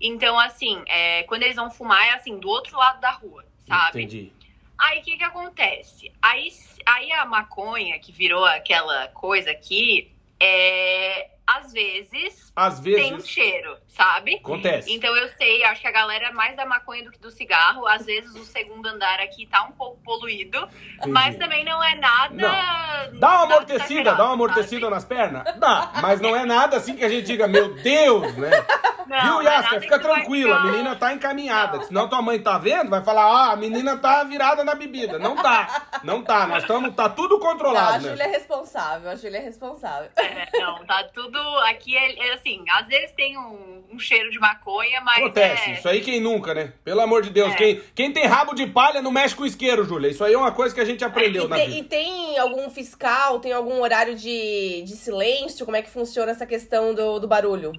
[0.00, 4.02] Então, assim, é, quando eles vão fumar, é assim, do outro lado da rua, sabe?
[4.02, 4.32] Entendi.
[4.76, 6.12] Aí o que que acontece?
[6.22, 6.50] Aí,
[6.86, 11.30] aí a maconha, que virou aquela coisa aqui, é.
[11.48, 13.30] Às vezes Às tem um vezes.
[13.30, 14.34] cheiro, sabe?
[14.36, 14.92] Acontece.
[14.92, 17.86] Então eu sei, acho que a galera é mais da maconha do que do cigarro.
[17.86, 20.68] Às vezes o segundo andar aqui tá um pouco poluído,
[21.06, 22.34] mas também não é nada.
[22.34, 23.18] Não.
[23.18, 24.94] Dá uma nada amortecida, dá uma amortecida sabe?
[24.94, 25.58] nas pernas?
[25.58, 28.50] Dá, mas não é nada assim que a gente diga, meu Deus, né?
[29.06, 29.80] Não, Viu, é Yasca?
[29.80, 31.78] Fica tranquila, a menina tá encaminhada.
[31.78, 31.84] Não.
[31.84, 35.18] Senão tua mãe tá vendo, vai falar, ah, a menina tá virada na bebida.
[35.18, 36.46] Não tá, não tá.
[36.46, 38.24] Nós estamos, tá tudo Não, a controlado, Júlia né?
[38.24, 40.10] é responsável, a Júlia é responsável.
[40.14, 41.37] É, não, tá tudo.
[41.64, 45.18] Aqui é, é assim, às vezes tem um, um cheiro de maconha, mas.
[45.18, 46.72] Acontece, é, isso aí quem nunca, né?
[46.84, 47.56] Pelo amor de Deus, É.
[47.56, 50.08] quem, quem tem rabo de palha não mexe com isqueiro, Júlia.
[50.08, 51.78] Isso aí é uma coisa que a gente aprendeu E na tem, vida.
[51.80, 55.64] e tem algum fiscal, tem algum horário de, de silêncio?
[55.64, 57.72] Como é que funciona essa questão do, do barulho?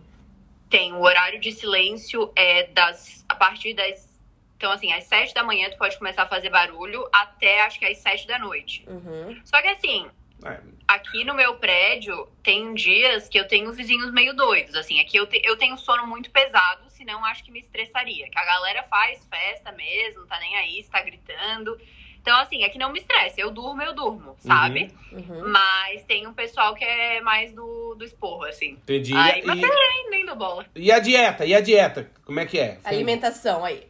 [0.70, 3.26] Tem o horário de silêncio é das.
[3.28, 4.08] A partir das.
[4.56, 7.86] Então, assim, às sete da manhã tu pode começar a fazer barulho até acho que
[7.86, 8.84] às sete da noite.
[8.88, 9.40] Uhum.
[9.46, 10.06] Só que assim,
[10.46, 15.00] É, aqui no meu prédio tem dias que eu tenho vizinhos meio doidos, assim.
[15.00, 18.30] Aqui eu, te- eu tenho sono muito pesado, senão acho que me estressaria.
[18.30, 21.78] Que a galera faz festa mesmo, tá nem aí, está gritando.
[22.22, 23.40] Então, assim, aqui não me estressa.
[23.40, 24.92] Eu durmo, eu durmo, sabe?
[25.12, 25.50] Uhum.
[25.52, 28.72] Mas tem um pessoal que é mais do, do esporro, assim.
[28.72, 29.16] entendi.
[29.16, 30.66] Aí, mas e, nem, nem dou bola.
[30.76, 31.46] e a dieta?
[31.46, 32.12] E a dieta?
[32.26, 32.78] Como é que é?
[32.84, 33.88] Alimentação aí.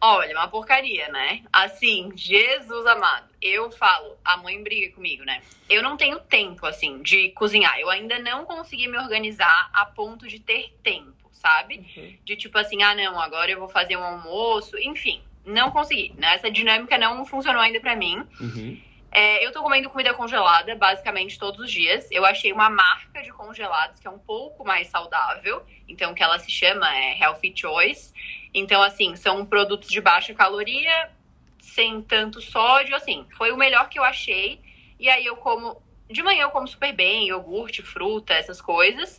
[0.00, 1.42] Olha, uma porcaria, né?
[1.52, 3.26] Assim, Jesus amado.
[3.40, 5.42] Eu falo, a mãe briga comigo, né?
[5.68, 7.78] Eu não tenho tempo, assim, de cozinhar.
[7.78, 11.78] Eu ainda não consegui me organizar a ponto de ter tempo, sabe?
[11.96, 12.16] Uhum.
[12.24, 14.76] De tipo assim, ah, não, agora eu vou fazer um almoço.
[14.78, 16.12] Enfim, não consegui.
[16.18, 16.34] Né?
[16.34, 18.22] Essa dinâmica não funcionou ainda pra mim.
[18.40, 18.80] Uhum.
[19.16, 22.06] É, eu tô comendo comida congelada basicamente todos os dias.
[22.10, 26.38] Eu achei uma marca de congelados que é um pouco mais saudável, então que ela
[26.38, 28.12] se chama é Healthy Choice.
[28.52, 31.10] Então, assim, são produtos de baixa caloria,
[31.58, 34.60] sem tanto sódio, assim, foi o melhor que eu achei.
[35.00, 35.80] E aí eu como.
[36.10, 39.18] De manhã eu como super bem, iogurte, fruta, essas coisas.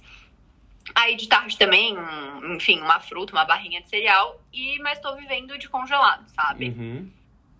[0.94, 4.40] Aí de tarde também, um, enfim, uma fruta, uma barrinha de cereal.
[4.54, 6.70] E, mas tô vivendo de congelado, sabe?
[6.70, 7.12] Uhum.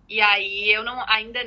[0.08, 1.38] E aí eu não ainda.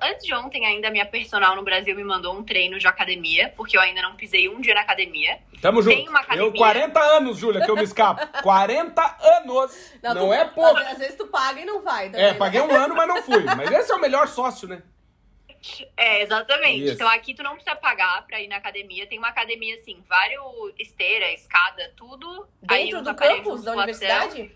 [0.00, 3.76] Antes de ontem, ainda minha personal no Brasil me mandou um treino de academia, porque
[3.76, 5.40] eu ainda não pisei um dia na academia.
[5.60, 6.10] Tamo Tem junto.
[6.10, 6.46] uma academia.
[6.48, 8.24] Eu, 40 anos, Júlia, que eu me escapo.
[8.40, 9.92] 40 anos!
[10.02, 10.76] Não, tu- é pouco.
[10.78, 12.06] Às, vezes tu paga e não vai.
[12.10, 12.38] também, É, né?
[12.38, 13.42] paguei um ano, mas não fui.
[13.42, 14.82] Mas esse é o melhor sócio, né?
[15.96, 16.84] É, exatamente.
[16.84, 16.94] Isso.
[16.94, 19.06] Então aqui tu não precisa pagar pra ir na academia.
[19.08, 20.40] Tem uma academia, assim, vários
[20.78, 22.46] esteira, escada, tudo.
[22.62, 24.52] Dentro do campus da universidade?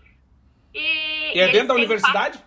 [0.73, 2.39] E, E é dentro da universidade?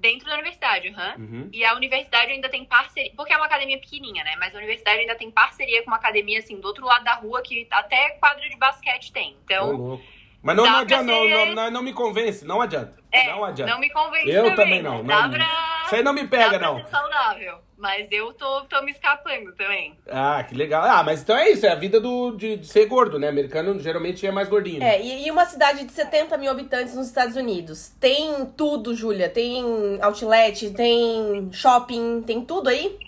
[0.00, 1.14] Dentro da universidade, aham.
[1.18, 1.50] Uhum.
[1.52, 4.34] E a universidade ainda tem parceria, porque é uma academia pequenininha, né?
[4.38, 7.42] Mas a universidade ainda tem parceria com uma academia, assim, do outro lado da rua,
[7.42, 9.36] que até quadra de basquete tem.
[9.44, 10.04] Então, louco.
[10.42, 12.98] Mas não, não adianta, não, ser- não, não, não me convence, não adianta.
[13.12, 13.76] é, não adianta.
[13.78, 14.56] me convence Eu também.
[14.56, 15.82] também não, Dá não- pra...
[15.84, 16.78] Isso aí não me pega, não.
[16.82, 17.58] ser saudável.
[17.80, 19.96] Mas eu tô, tô me escapando também.
[20.06, 20.84] Ah, que legal.
[20.84, 23.26] Ah, mas então é isso, é a vida do, de, de ser gordo, né?
[23.28, 24.82] Americano geralmente é mais gordinho.
[24.82, 27.88] É, e, e uma cidade de 70 mil habitantes nos Estados Unidos.
[27.98, 29.30] Tem tudo, Júlia.
[29.30, 32.98] Tem outlet, tem shopping, tem tudo aí?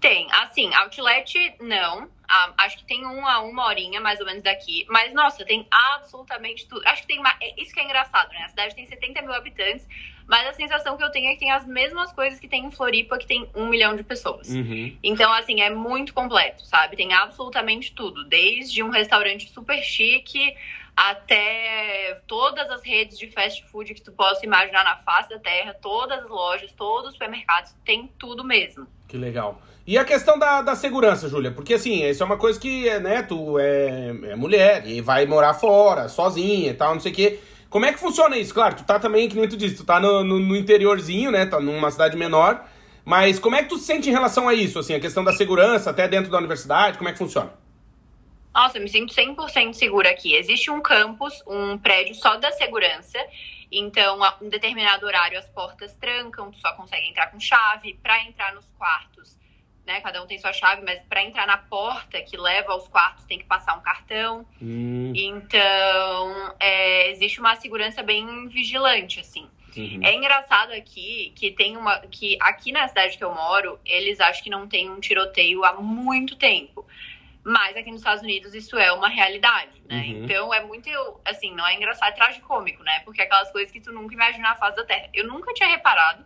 [0.00, 2.08] Tem, assim, outlet não.
[2.28, 4.86] Ah, acho que tem um a uma horinha, mais ou menos, daqui.
[4.88, 6.80] Mas, nossa, tem absolutamente tudo.
[6.88, 7.20] Acho que tem.
[7.20, 8.42] ma- é Isso que é engraçado, né?
[8.44, 9.86] A cidade tem 70 mil habitantes,
[10.26, 12.70] mas a sensação que eu tenho é que tem as mesmas coisas que tem em
[12.70, 14.48] Floripa, que tem um milhão de pessoas.
[14.48, 14.96] Uhum.
[15.02, 16.96] Então, assim, é muito completo, sabe?
[16.96, 18.24] Tem absolutamente tudo.
[18.24, 20.54] Desde um restaurante super chique
[20.96, 25.74] até todas as redes de fast food que tu possa imaginar na face da terra,
[25.74, 28.86] todas as lojas, todos os supermercados, tem tudo mesmo.
[29.06, 29.60] Que legal.
[29.86, 31.52] E a questão da, da segurança, Júlia?
[31.52, 35.54] Porque assim, isso é uma coisa que, né, tu é, é mulher e vai morar
[35.54, 37.40] fora, sozinha e tal, não sei o quê.
[37.68, 38.54] Como é que funciona isso?
[38.54, 41.46] Claro, tu tá também, que nem tu disse, tu tá no, no, no interiorzinho, né,
[41.46, 42.64] tá numa cidade menor.
[43.04, 45.32] Mas como é que tu se sente em relação a isso, assim, a questão da
[45.32, 47.52] segurança até dentro da universidade, como é que funciona?
[48.56, 50.34] Nossa, eu me sinto 100% segura aqui.
[50.34, 53.18] Existe um campus, um prédio só da segurança.
[53.70, 57.98] Então, a um determinado horário as portas trancam, tu só consegue entrar com chave.
[58.02, 59.36] Para entrar nos quartos,
[59.86, 60.00] né?
[60.00, 63.38] Cada um tem sua chave, mas para entrar na porta que leva aos quartos tem
[63.38, 64.44] que passar um cartão.
[64.60, 69.48] Hum, Então, é, existe uma segurança bem vigilante, assim.
[69.76, 70.00] uhum.
[70.02, 72.00] É engraçado aqui que tem uma.
[72.00, 75.74] que aqui na cidade que eu moro, eles acham que não tem um tiroteio há
[75.74, 76.84] muito tempo.
[77.48, 79.98] Mas aqui nos Estados Unidos isso é uma realidade, né?
[79.98, 80.24] Uhum.
[80.24, 80.90] Então é muito,
[81.24, 83.00] assim, não é engraçado, é tragicômico, né?
[83.04, 85.08] Porque é aquelas coisas que tu nunca imagina na face da Terra.
[85.14, 86.24] Eu nunca tinha reparado.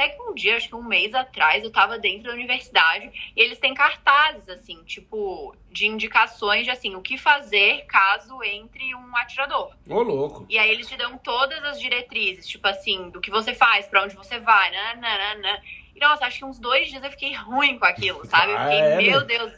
[0.00, 3.38] Até que um dia, acho que um mês atrás, eu tava dentro da universidade e
[3.38, 9.14] eles têm cartazes, assim, tipo, de indicações de, assim, o que fazer caso entre um
[9.18, 9.74] atirador.
[9.86, 10.46] Ô, louco.
[10.48, 14.02] E aí eles te dão todas as diretrizes, tipo assim, do que você faz, pra
[14.02, 15.62] onde você vai, nananana.
[15.94, 18.52] E nossa, acho que uns dois dias eu fiquei ruim com aquilo, sabe?
[18.52, 19.26] Eu Ah, fiquei, é, meu né?
[19.26, 19.52] Deus.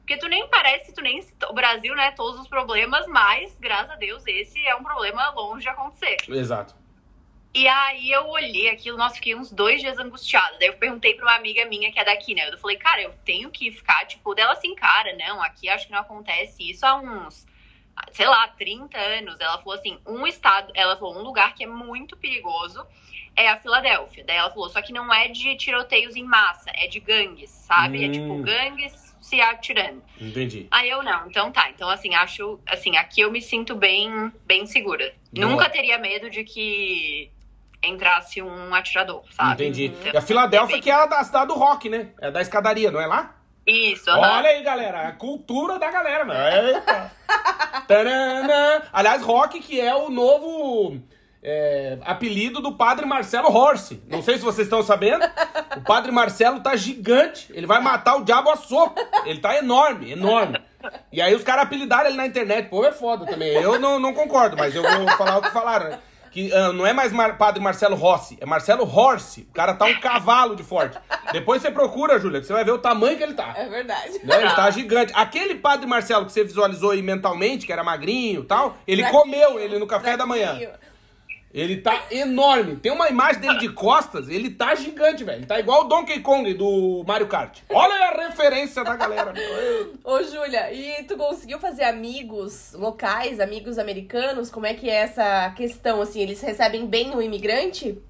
[0.00, 1.18] Porque tu nem parece, tu nem.
[1.48, 5.62] O Brasil, né, todos os problemas, mas, graças a Deus, esse é um problema longe
[5.62, 6.18] de acontecer.
[6.28, 6.74] Exato.
[7.54, 10.56] E aí eu olhei aquilo, nossa, fiquei uns dois dias angustiada.
[10.58, 12.48] Daí eu perguntei pra uma amiga minha que é daqui, né?
[12.48, 15.92] Eu falei, cara, eu tenho que ficar, tipo, dela assim, cara, não, aqui acho que
[15.92, 17.46] não acontece isso há uns,
[18.12, 19.40] sei lá, 30 anos.
[19.40, 22.86] Ela falou assim, um estado, ela falou, um lugar que é muito perigoso
[23.34, 24.24] é a Filadélfia.
[24.24, 28.04] Daí ela falou, só que não é de tiroteios em massa, é de gangues, sabe?
[28.04, 28.12] É Hum.
[28.12, 30.02] tipo gangues se atirando.
[30.20, 30.66] Entendi.
[30.70, 31.70] Aí eu não, então tá.
[31.70, 35.14] Então, assim, acho, assim, aqui eu me sinto bem, bem segura.
[35.32, 35.46] Boa.
[35.48, 37.30] Nunca teria medo de que
[37.82, 39.52] entrasse um atirador, sabe?
[39.64, 39.86] Entendi.
[39.86, 42.08] Então, E a Filadélfia, é bem- que é a da cidade do rock, né?
[42.20, 43.34] É da escadaria, não é lá?
[43.66, 44.38] Isso, aham.
[44.38, 46.40] Olha aí, galera, a cultura da galera, mano.
[46.40, 47.12] Eita.
[48.92, 50.98] Aliás, rock que é o novo
[51.42, 54.02] é, apelido do padre Marcelo Horse.
[54.08, 55.24] Não sei se vocês estão sabendo.
[55.76, 57.50] O padre Marcelo tá gigante.
[57.54, 58.98] Ele vai matar o diabo a soco.
[59.24, 60.60] Ele tá enorme, enorme.
[61.12, 62.68] E aí os caras apelidaram ele na internet.
[62.68, 63.48] Pô, é foda também.
[63.54, 65.98] Eu não, não concordo, mas eu vou falar o que falaram.
[66.38, 69.40] Que ah, não é mais Mar- padre Marcelo Rossi, é Marcelo Horse.
[69.50, 70.96] O cara tá um cavalo de forte.
[71.32, 73.54] Depois você procura, Júlia, que você vai ver o tamanho que ele tá.
[73.56, 74.20] É verdade.
[74.22, 74.42] Né?
[74.42, 75.12] Ele tá gigante.
[75.16, 79.58] Aquele padre Marcelo que você visualizou aí mentalmente, que era magrinho e tal, ele comeu
[79.58, 80.56] ele no café da manhã.
[81.58, 82.76] Ele tá enorme.
[82.76, 85.38] Tem uma imagem dele de costas, ele tá gigante, velho.
[85.38, 87.60] Ele tá igual o Donkey Kong do Mario Kart.
[87.68, 89.32] Olha a referência da galera.
[89.32, 89.94] meu.
[90.04, 94.50] Ô, Júlia, e tu conseguiu fazer amigos locais, amigos americanos?
[94.50, 96.20] Como é que é essa questão, assim?
[96.20, 98.00] Eles recebem bem o imigrante?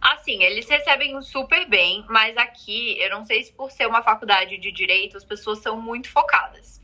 [0.00, 4.56] Assim, eles recebem super bem, mas aqui, eu não sei se por ser uma faculdade
[4.56, 6.80] de direito, as pessoas são muito focadas.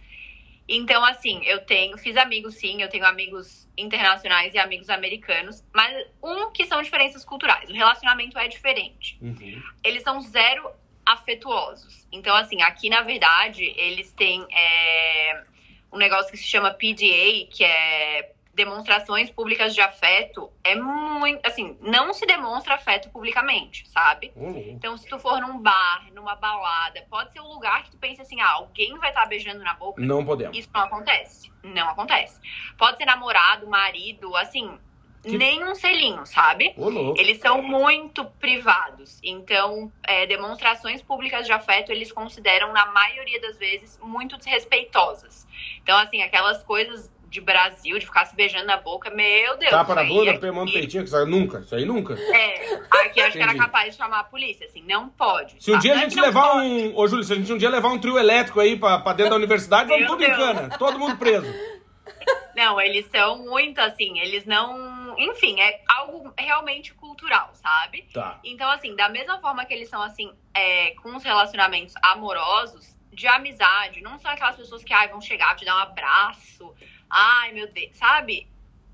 [0.69, 6.07] Então, assim, eu tenho, fiz amigos sim, eu tenho amigos internacionais e amigos americanos, mas
[6.23, 7.71] um que são diferenças culturais.
[7.71, 9.17] O relacionamento é diferente.
[9.23, 9.63] Uhum.
[9.85, 10.69] Eles são zero
[11.05, 12.07] afetuosos.
[12.11, 15.45] Então, assim, aqui na verdade, eles têm é,
[15.93, 20.51] um negócio que se chama PDA, que é demonstrações públicas de afeto.
[20.65, 21.45] É muito.
[21.47, 24.33] Assim, não se demonstra afeto publicamente, sabe?
[24.35, 24.71] Uhum.
[24.71, 28.21] Então, se tu for num bar, numa balada, pode ser um lugar que tu pense
[28.21, 30.03] assim, ah, alguém vai estar beijando na boca.
[30.03, 30.57] Não podemos.
[30.57, 31.53] Isso não acontece.
[31.63, 32.41] Não acontece.
[32.79, 34.79] Pode ser namorado, marido, assim,
[35.23, 36.73] Que- nem um selinho, sabe?
[36.79, 37.21] Louco.
[37.21, 39.21] Eles são muito privados.
[39.23, 45.47] Então, é, demonstrações públicas de afeto eles consideram, na maioria das vezes, muito desrespeitosas.
[45.83, 49.71] Então, assim, aquelas coisas de Brasil, de ficar se beijando na boca, meu Deus.
[49.71, 51.59] Tapa na aí bunda, aqui- mão no peitinho, que isso- nunca.
[51.61, 52.15] Isso aí nunca.
[52.15, 55.63] É, aqui acho que era capaz de chamar a polícia, assim, não pode.
[55.63, 55.81] Se um tá?
[55.81, 56.67] dia a é gente levar pode.
[56.67, 56.97] um.
[56.97, 59.31] Ô, Júlio, se a gente um dia levar um trio elétrico aí pra, pra dentro
[59.31, 60.37] da universidade, vamos tudo em Deus.
[60.39, 60.69] cana.
[60.79, 61.53] Todo mundo preso.
[62.55, 65.15] Não, eles são muito assim, eles não.
[65.19, 68.07] Enfim, é algo realmente cultural, sabe?
[68.13, 68.41] Tá.
[68.45, 73.27] Então, assim, da mesma forma que eles são, assim, é, com os relacionamentos amorosos, de
[73.27, 76.75] amizade, não são aquelas pessoas que ai, vão chegar, te dar um abraço,
[77.11, 78.49] ai, meu Deus, sabe?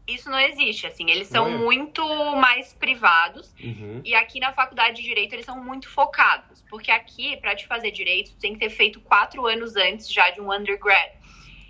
[0.07, 1.57] Isso não existe, assim, eles são é.
[1.57, 2.05] muito
[2.37, 3.55] mais privados.
[3.63, 4.03] Uhum.
[4.05, 6.63] E aqui na faculdade de Direito eles são muito focados.
[6.69, 10.31] Porque aqui, pra te fazer direito, tu tem que ter feito quatro anos antes já
[10.31, 11.13] de um undergrad.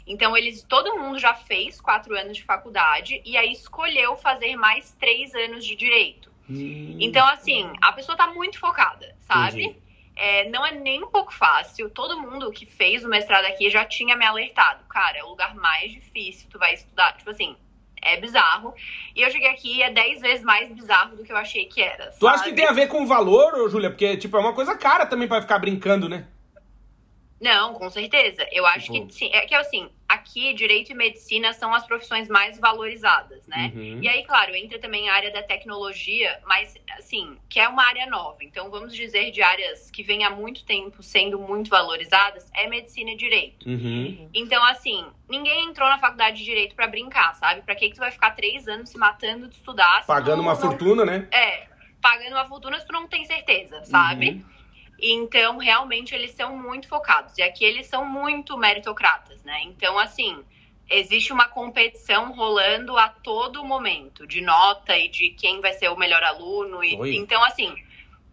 [0.07, 4.93] Então, eles, todo mundo já fez quatro anos de faculdade e aí escolheu fazer mais
[4.99, 6.33] três anos de direito.
[6.49, 6.97] Hum.
[7.01, 9.65] Então, assim, a pessoa tá muito focada, sabe?
[9.65, 9.83] Entendi.
[10.15, 11.91] É, não é nem um pouco fácil.
[11.91, 14.85] Todo mundo que fez o mestrado aqui já tinha me alertado.
[14.89, 17.17] Cara, é o lugar mais difícil, tu vai estudar.
[17.17, 17.57] Tipo assim,
[18.03, 18.75] é bizarro.
[19.15, 21.81] E eu cheguei aqui e é dez vezes mais bizarro do que eu achei que
[21.81, 22.13] era.
[22.19, 22.61] Tu acha que sabe?
[22.61, 23.91] tem a ver com o valor, Júlia?
[23.91, 26.27] Porque, tipo, é uma coisa cara também pra ficar brincando, né?
[27.43, 28.47] Não, com certeza.
[28.53, 29.29] Eu acho Tipo- que sim.
[29.33, 33.73] É que assim, aqui direito e medicina são as profissões mais valorizadas, né?
[33.75, 33.99] Uhum.
[34.01, 38.07] E aí, claro, entra também a área da tecnologia, mas assim, que é uma área
[38.07, 38.37] nova.
[38.43, 43.11] Então, vamos dizer de áreas que vêm há muito tempo sendo muito valorizadas, é medicina
[43.11, 43.69] e direito.
[43.69, 44.31] Uhum.
[44.33, 47.63] Então, assim, ninguém entrou na faculdade de direito pra brincar, sabe?
[47.63, 50.07] Pra que que tu vai ficar três anos se matando de estudar?
[50.07, 51.27] Pagando tu uma não- fortuna, né?
[51.33, 51.67] É,
[52.01, 54.31] pagando uma fortuna se tu não tem certeza, sabe?
[54.31, 54.45] Uhum.
[55.03, 57.37] Então, realmente, eles são muito focados.
[57.37, 59.61] E aqui eles são muito meritocratas, né?
[59.65, 60.45] Então, assim,
[60.89, 65.97] existe uma competição rolando a todo momento, de nota e de quem vai ser o
[65.97, 66.85] melhor aluno.
[66.85, 67.17] E, Oi.
[67.17, 67.75] então, assim,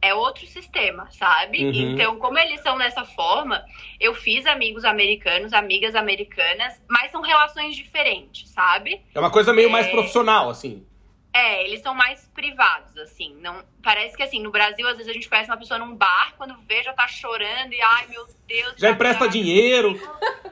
[0.02, 1.66] é outro sistema, sabe?
[1.66, 1.72] Uhum.
[1.94, 3.66] Então, como eles são dessa forma,
[4.00, 9.02] eu fiz amigos americanos, amigas americanas, mas são relações diferentes, sabe?
[9.14, 9.92] É uma coisa meio mais É.
[9.92, 10.86] profissional, assim.
[11.34, 13.36] É, eles são mais privados, assim.
[13.40, 16.34] Não, parece que assim, no Brasil, às vezes a gente conhece uma pessoa num bar,
[16.38, 18.74] quando vê, já tá chorando e ai meu Deus.
[18.78, 20.00] Já empresta tá- dinheiro,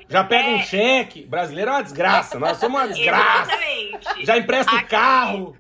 [0.08, 0.64] já pega um É.
[0.64, 1.24] cheque.
[1.26, 3.52] Brasileiro é uma desgraça, nós somos uma desgraça.
[3.54, 4.26] Exatamente.
[4.26, 5.58] Já empresta o Aqui- carro,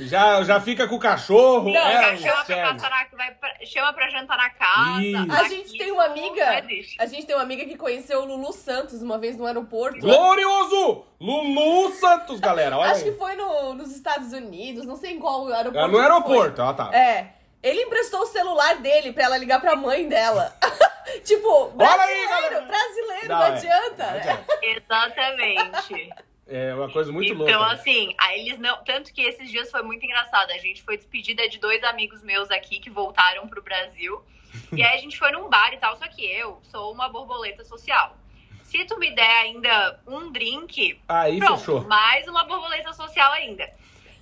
[0.00, 1.70] já, já fica com o cachorro.
[1.72, 5.02] Não, é, Já chama pra, passar na, vai pra- chama pra jantar na casa.
[5.02, 5.32] Isso.
[5.32, 6.62] A Aqui gente tem uma amiga-.
[6.98, 10.00] A gente tem uma amiga que conheceu o Lulu Santos uma vez no aeroporto.
[10.00, 11.04] Glorioso!
[11.20, 12.76] Lulu Santos, galera.
[12.76, 13.12] Olha Acho aí.
[13.12, 15.78] que foi no- nos Estados Unidos, não sei em qual aeroporto.
[15.78, 16.94] É no aeroporto, tá.
[16.96, 17.32] É.
[17.62, 20.54] Ele emprestou o celular dele pra ela ligar pra mãe dela.
[21.24, 23.48] tipo, Olha aí, brasileiro, brasileiro, Não, não, é.
[23.48, 24.04] adianta.
[24.04, 24.18] Não né?
[24.20, 24.58] adianta.
[24.62, 26.10] Exatamente.
[26.46, 27.58] É uma coisa muito então, louca.
[27.68, 27.72] né?
[27.74, 28.84] assim, aí eles não.
[28.84, 30.50] Tanto que esses dias foi muito engraçado.
[30.50, 34.22] A gente foi despedida de dois amigos meus aqui que voltaram pro Brasil.
[34.70, 37.64] E aí a gente foi num bar e tal, só que eu sou uma borboleta
[37.64, 38.14] social.
[38.62, 41.80] Se tu me der ainda um drink, Aí pronto, fechou.
[41.84, 43.68] mais uma borboleta social ainda.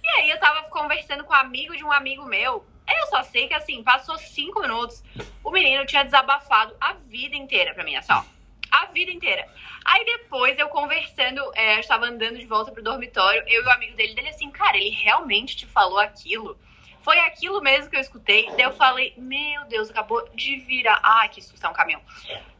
[0.03, 2.65] E aí eu tava conversando com um amigo de um amigo meu.
[2.89, 5.03] Eu só sei que assim, passou cinco minutos,
[5.45, 8.23] o menino tinha desabafado a vida inteira pra mim, assim, ó.
[8.71, 9.47] A vida inteira.
[9.85, 13.71] Aí depois eu conversando, é, eu estava andando de volta pro dormitório, eu e o
[13.71, 16.59] amigo dele, dele assim, cara, ele realmente te falou aquilo?
[17.03, 18.47] Foi aquilo mesmo que eu escutei.
[18.53, 21.01] Daí eu falei, meu Deus, acabou de virar.
[21.03, 22.01] Ai, que susto, é um caminhão.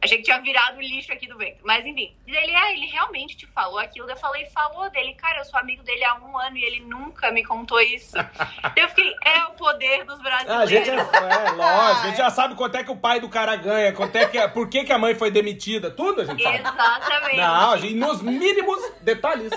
[0.01, 1.59] Achei que tinha virado o lixo aqui do vento.
[1.63, 2.13] Mas enfim.
[2.27, 4.05] E ele, ah, ele realmente te falou aquilo.
[4.05, 5.13] Daí eu falei, falou dele.
[5.15, 8.13] Cara, eu sou amigo dele há um ano e ele nunca me contou isso.
[8.75, 10.69] Daí eu fiquei, é o poder dos Ah, a brasileiros.
[10.69, 13.55] gente é, é lógico, a gente já sabe quanto é que o pai do cara
[13.55, 16.43] ganha, quanto é que é, por que, que a mãe foi demitida, tudo a gente
[16.43, 16.57] sabe.
[16.59, 17.37] Exatamente.
[17.37, 19.51] Não, a gente, nos mínimos detalhes.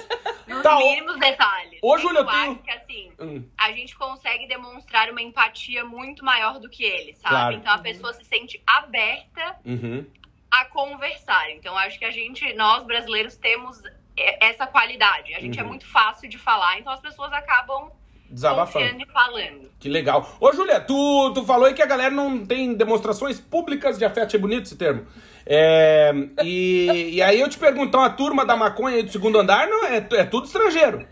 [0.47, 1.81] Nos Tá, mínimos detalhes.
[1.83, 4.76] Ô, Júlia, eu eu tenho- acho que assim, Hum, a gente consegue demonstrar
[5.11, 7.29] uma empatia muito maior do que ele, sabe?
[7.35, 7.55] Claro.
[7.57, 10.05] Então a pessoa se sente aberta uhum.
[10.51, 11.51] a conversar.
[11.53, 13.81] Então acho que a gente, nós brasileiros, temos
[14.17, 15.35] essa qualidade.
[15.35, 15.69] A gente é Uhum.
[15.69, 17.91] muito fácil de falar, então as pessoas acabam
[18.29, 19.03] Desabafando.
[19.03, 19.71] e falando.
[19.79, 20.37] Que legal.
[20.41, 24.27] Ô, Júlia, tu, tu falou aí que a galera não tem demonstrações públicas de afeto.
[24.27, 25.07] Achei bonito esse termo.
[25.45, 26.13] É,
[26.43, 29.69] e, e aí eu te pergunto, então a turma da maconha aí do segundo andar
[29.69, 31.07] não é, é tudo estrangeiro?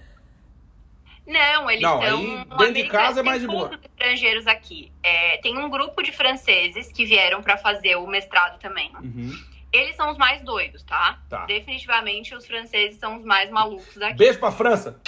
[1.27, 2.19] Não, eles Não, são.
[2.19, 3.79] aí dentro de casa é mais de boa.
[3.83, 4.93] estrangeiros aqui.
[5.03, 8.93] É, tem um grupo de franceses que vieram pra fazer o mestrado também.
[9.73, 11.19] Eles são os mais doidos, tá?
[11.29, 11.47] Tá.
[11.47, 14.15] Definitivamente os franceses são os mais malucos daqui.
[14.19, 15.01] Beijo pra França.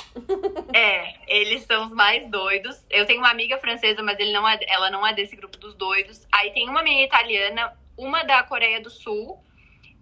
[0.75, 2.77] É, eles são os mais doidos.
[2.91, 5.75] Eu tenho uma amiga francesa, mas ele não é, ela não é desse grupo dos
[5.75, 6.27] doidos.
[6.33, 9.39] Aí tem uma menina italiana, uma da Coreia do Sul,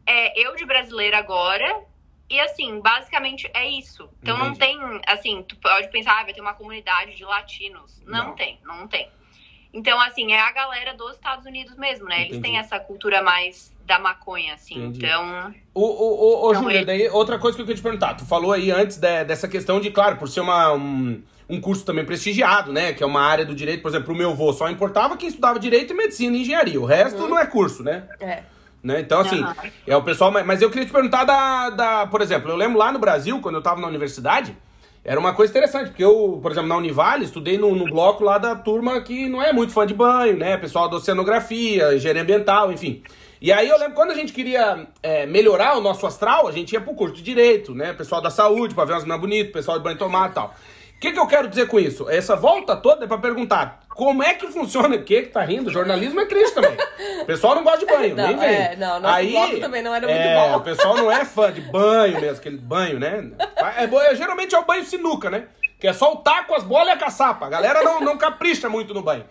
[0.06, 1.82] é, eu de brasileira agora.
[2.28, 4.08] E assim, basicamente é isso.
[4.22, 4.60] Então não Entendi.
[4.78, 8.02] tem, assim, tu pode pensar, ah, vai ter uma comunidade de latinos.
[8.06, 8.34] Não, Não.
[8.34, 9.08] tem, não tem.
[9.72, 12.16] Então, assim, é a galera dos Estados Unidos mesmo, né?
[12.22, 12.42] Eles Entendi.
[12.42, 14.76] têm essa cultura mais da maconha, assim.
[14.78, 15.04] Entendi.
[15.04, 17.82] Então, Ô, ô, ô, ô Então, Júlia, ele- daí outra coisa que eu queria te
[17.82, 18.14] perguntar.
[18.14, 21.84] Tu falou aí antes de- dessa questão de, claro, por ser uma, um, um curso
[21.84, 22.92] também prestigiado, né?
[22.92, 25.58] Que é uma área do direito, por exemplo, o meu avô só importava quem estudava
[25.58, 26.80] direito e medicina e engenharia.
[26.80, 28.08] O resto não é curso, né?
[28.20, 28.44] É.
[28.84, 29.00] né?
[29.00, 29.54] Então, assim, Aham.
[29.86, 30.30] é o pessoal.
[30.30, 32.06] Mas eu queria te perguntar da, da.
[32.06, 34.54] Por exemplo, eu lembro lá no Brasil, quando eu tava na universidade,
[35.02, 38.36] era uma coisa interessante, porque eu, por exemplo, na Univale, estudei no, no bloco lá
[38.36, 40.58] da turma que não é muito fã de banho, né?
[40.58, 43.02] Pessoal da oceanografia, engenharia ambiental, enfim.
[43.40, 46.72] E aí eu lembro quando a gente queria é, melhorar o nosso astral, a gente
[46.72, 47.94] ia pro curso de direito, né?
[47.94, 50.54] Pessoal da saúde, pra ver umas meninas bonitas, pessoal de banho tomado e tal.
[51.04, 52.08] O que, que eu quero dizer com isso?
[52.08, 54.96] Essa volta toda é pra perguntar como é que funciona.
[54.96, 55.70] O que que tá rindo?
[55.70, 56.74] Jornalismo é triste também.
[57.20, 58.48] O pessoal não gosta de banho, Não, nem vem.
[58.48, 60.56] é, não, nosso bloco também não era muito é, bom.
[60.56, 63.30] O pessoal não é fã de banho mesmo, aquele banho, né?
[63.76, 65.44] É, bo- é, geralmente é o banho sinuca, né?
[65.78, 67.44] Que é só o taco, as bolas e a caçapa.
[67.44, 69.26] A galera não, não capricha muito no banho.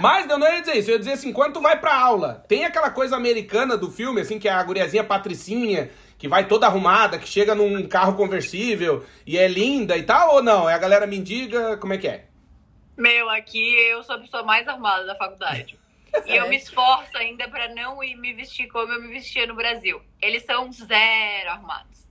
[0.00, 0.88] Mas eu não ia dizer isso.
[0.88, 4.22] Eu ia dizer assim, quando tu vai pra aula, tem aquela coisa americana do filme,
[4.22, 9.04] assim, que é a guriazinha patricinha, que vai toda arrumada, que chega num carro conversível
[9.26, 10.68] e é linda e tal, ou não?
[10.68, 12.26] É a galera mendiga, como é que é?
[12.96, 15.78] Meu, aqui eu sou a pessoa mais arrumada da faculdade.
[16.26, 19.54] E eu me esforço ainda pra não ir me vestir como eu me vestia no
[19.54, 20.00] Brasil.
[20.22, 22.08] Eles são zero arrumados.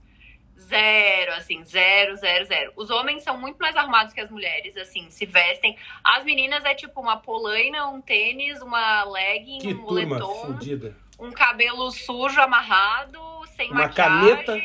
[0.56, 2.72] Zero, assim, zero, zero, zero.
[2.76, 5.76] Os homens são muito mais arrumados que as mulheres, assim, se vestem.
[6.04, 10.96] As meninas é tipo uma polaina, um tênis, uma legging, Que um moletom, fodida.
[11.18, 13.20] um cabelo sujo, amarrado,
[13.58, 14.36] sem Uma maquiagem.
[14.36, 14.62] caneta.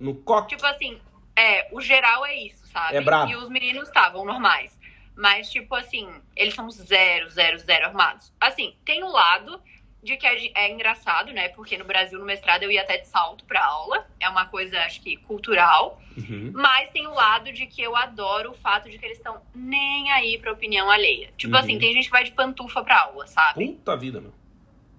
[0.00, 0.48] No coque.
[0.56, 1.00] Tipo assim,
[1.36, 2.96] é, o geral é isso, sabe?
[2.96, 3.30] É brabo.
[3.30, 4.76] E os meninos estavam normais.
[5.16, 8.32] Mas, tipo assim, eles são zero, zero, zero armados.
[8.40, 9.60] Assim, tem o lado
[10.02, 11.50] de que é, é engraçado, né?
[11.50, 14.04] Porque no Brasil, no mestrado, eu ia até de salto pra aula.
[14.18, 16.00] É uma coisa, acho que, cultural.
[16.16, 16.50] Uhum.
[16.52, 20.10] Mas tem o lado de que eu adoro o fato de que eles estão nem
[20.10, 21.30] aí pra opinião alheia.
[21.36, 21.60] Tipo Uhum.
[21.60, 23.64] assim, tem gente que vai de pantufa pra aula, sabe?
[23.68, 24.32] Puta vida, meu.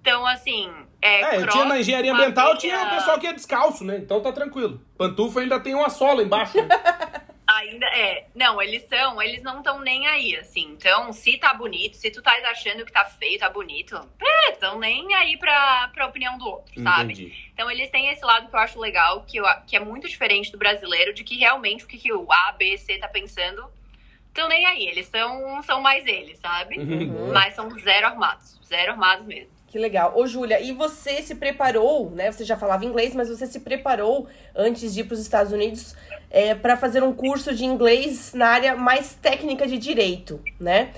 [0.04, 1.22] Então, assim, é.
[1.22, 3.96] É, eu cross, tinha na engenharia ambiental, meia- tinha o pessoal que é descalço, né?
[3.96, 4.78] Então tá tranquilo.
[4.98, 6.58] Pantufa ainda tem uma sola embaixo.
[6.60, 6.68] né?
[7.46, 8.26] Ainda é.
[8.34, 10.62] Não, eles são, eles não estão nem aí, assim.
[10.72, 13.94] Então, se tá bonito, se tu tá achando que tá feio, tá bonito,
[14.48, 17.12] é, tão nem aí pra, pra opinião do outro, sabe?
[17.12, 17.34] Entendi.
[17.52, 20.50] Então, eles têm esse lado que eu acho legal, que, eu, que é muito diferente
[20.50, 23.62] do brasileiro, de que realmente o que, que o A, B, C tá pensando,
[24.32, 24.86] tão nem aí.
[24.88, 26.78] Eles são, são mais eles, sabe?
[26.78, 27.30] Uhum.
[27.32, 28.58] Mas são zero armados.
[28.66, 29.52] Zero armados mesmo.
[29.74, 30.12] Que legal.
[30.14, 32.30] Ô, Júlia, e você se preparou, né?
[32.30, 35.96] Você já falava inglês, mas você se preparou antes de ir para os Estados Unidos
[36.30, 40.92] é, para fazer um curso de inglês na área mais técnica de direito, né?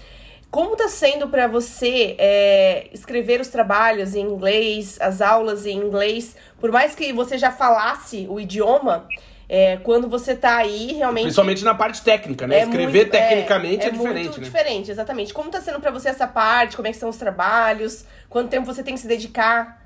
[0.51, 6.37] Como tá sendo para você é, escrever os trabalhos em inglês, as aulas em inglês,
[6.61, 9.09] por mais que você já falasse o idioma,
[9.49, 12.62] é, quando você tá aí realmente Principalmente na parte técnica, né?
[12.62, 14.44] Escrever muito- tecnicamente é, é diferente, muito né?
[14.44, 15.32] diferente, exatamente.
[15.32, 16.74] Como tá sendo pra você essa parte?
[16.76, 18.05] Como é que são os trabalhos?
[18.28, 19.84] Quanto tempo você tem que se dedicar?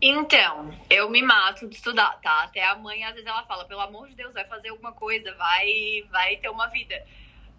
[0.00, 2.44] Então, eu me mato de estudar, tá?
[2.44, 5.34] Até a mãe, às vezes, ela fala, pelo amor de Deus, vai fazer alguma coisa,
[5.34, 7.02] vai, vai ter uma vida.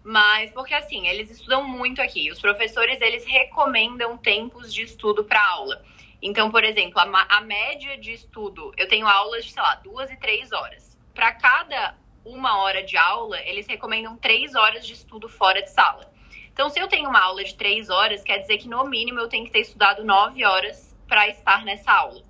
[0.04, 2.30] Mas, porque assim, eles estudam muito aqui.
[2.30, 5.82] Os professores, eles recomendam tempos de estudo para aula.
[6.20, 10.10] Então, por exemplo, a, a média de estudo, eu tenho aulas de, sei lá, duas
[10.10, 10.98] e três horas.
[11.14, 16.12] Para cada uma hora de aula, eles recomendam três horas de estudo fora de sala.
[16.52, 19.28] Então, se eu tenho uma aula de três horas, quer dizer que no mínimo eu
[19.28, 22.22] tenho que ter estudado nove horas para estar nessa aula.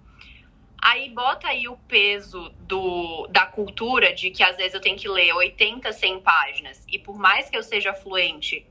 [0.81, 5.09] Aí bota aí o peso do, da cultura de que às vezes eu tenho que
[5.09, 6.85] ler 80, 100 páginas.
[6.87, 8.65] E por mais que eu seja fluente,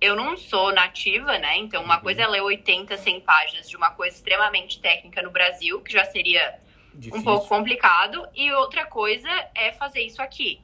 [0.00, 1.56] eu não sou nativa, né?
[1.58, 5.80] Então uma coisa é ler 80, 100 páginas de uma coisa extremamente técnica no Brasil,
[5.80, 6.58] que já seria
[6.94, 7.18] Difícil.
[7.20, 8.26] um pouco complicado.
[8.34, 10.60] E outra coisa é fazer isso aqui.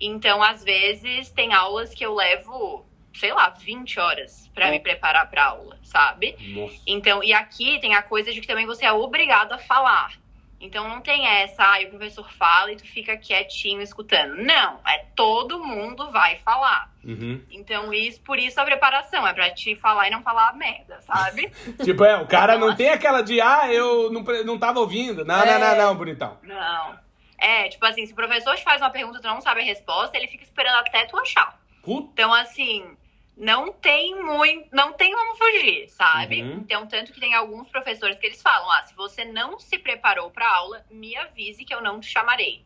[0.00, 2.84] Então, às vezes, tem aulas que eu levo,
[3.14, 4.70] sei lá, 20 horas para É.
[4.70, 6.36] me preparar para aula, sabe?
[6.54, 6.76] Nossa.
[6.86, 10.12] Então, e aqui tem a coisa de que também você é obrigado a falar.
[10.60, 14.36] Então não tem essa, ah, o professor fala e tu fica quietinho escutando.
[14.36, 16.90] Não, é todo mundo vai falar.
[17.04, 17.42] Uhum.
[17.50, 21.52] Então, isso, por isso a preparação, é pra te falar e não falar merda, sabe?
[21.84, 25.24] tipo, é, o cara não tem aquela de, ah, eu não, não tava ouvindo.
[25.24, 25.58] Não, é...
[25.58, 26.38] não, não, não, bonitão.
[26.42, 26.98] Não.
[27.38, 29.64] É, tipo assim, se o professor te faz uma pergunta e tu não sabe a
[29.64, 31.60] resposta, ele fica esperando até tu achar.
[31.82, 32.08] Puta.
[32.14, 32.96] Então, assim,
[33.36, 36.42] não tem muito, não tem como fugir, sabe?
[36.42, 36.52] Uhum.
[36.58, 40.30] Então, tanto que tem alguns professores que eles falam: "Ah, se você não se preparou
[40.30, 42.64] para aula, me avise que eu não te chamarei".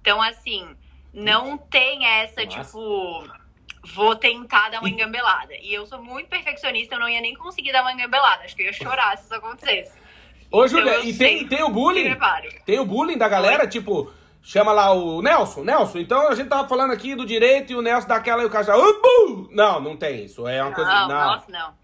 [0.00, 0.76] Então, assim,
[1.12, 2.58] não tem essa Nossa.
[2.58, 3.28] tipo
[3.92, 5.54] vou tentar dar uma engambelada.
[5.60, 8.44] E eu sou muito perfeccionista, eu não ia nem conseguir dar uma engambelada.
[8.44, 9.98] Acho que eu ia chorar se isso acontecesse.
[10.50, 12.16] Ô, então, Júlia, e tem, tem o bullying?
[12.64, 13.68] Tem o bullying da galera, Oi?
[13.68, 14.10] tipo,
[14.44, 15.64] chama lá o Nelson.
[15.64, 18.46] Nelson, então a gente tava falando aqui do direito e o Nelson dá aquela e
[18.46, 18.50] o.
[18.50, 20.46] Uh, não, não tem isso.
[20.46, 20.90] É uma não, coisa.
[20.90, 21.74] Não, nossa, não.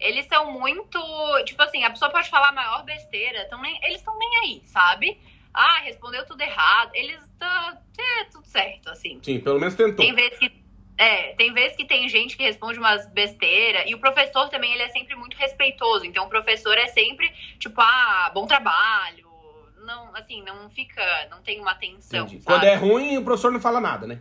[0.00, 1.00] Eles são muito.
[1.46, 4.62] Tipo assim, a pessoa pode falar a maior besteira, tão nem, eles estão nem aí,
[4.66, 5.16] sabe?
[5.54, 6.90] Ah, respondeu tudo errado.
[6.92, 9.20] Eles tá, é tudo certo, assim.
[9.22, 10.04] Sim, pelo menos tentou.
[10.04, 10.62] Tem vezes que.
[10.98, 13.84] É, tem vezes que tem gente que responde umas besteiras.
[13.86, 16.04] E o professor também, ele é sempre muito respeitoso.
[16.04, 19.31] Então, o professor é sempre, tipo, ah, bom trabalho
[19.92, 22.26] não, assim, não fica, não tem uma tensão.
[22.44, 24.18] Quando é ruim, o professor não fala nada, né?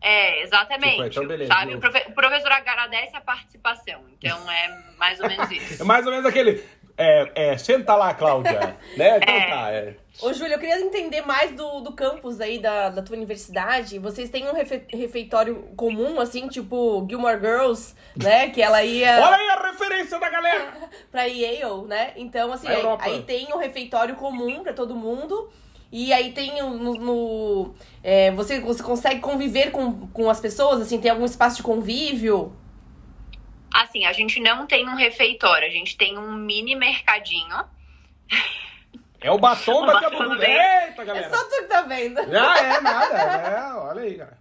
[0.00, 0.94] É, exatamente.
[0.94, 1.74] Tipo, então beleza, sabe?
[1.74, 4.04] O, profe o, professor agradece a participação.
[4.12, 5.82] Então é mais ou menos isso.
[5.82, 6.64] é mais ou menos aquele.
[6.98, 8.76] É, é, senta lá, Cláudia.
[8.98, 9.18] né?
[9.18, 9.48] Então é.
[9.48, 9.94] tá, é.
[10.20, 14.00] Ô, Júlia, eu queria entender mais do, do campus aí da, da tua universidade.
[14.00, 18.50] Vocês têm um refe, refeitório comum, assim, tipo Gilmore Girls, né?
[18.50, 19.20] Que ela ia.
[19.20, 20.72] Olha aí a referência da galera!
[21.12, 22.12] pra Yale, né?
[22.16, 25.48] Então, assim, aí, aí, tem um refeitório comum pra todo mundo.
[25.92, 26.94] E aí tem no.
[26.94, 31.62] no é, você, você consegue conviver com, com as pessoas, assim, tem algum espaço de
[31.62, 32.52] convívio?
[33.72, 37.56] Assim, a gente não tem um refeitório, a gente tem um mini mercadinho.
[39.20, 40.40] É o batom da Cabudu.
[40.40, 41.26] Eita, galera.
[41.26, 42.20] É só tu que tá vendo.
[42.20, 43.16] Ah, é nada.
[43.16, 44.38] É, olha aí, cara.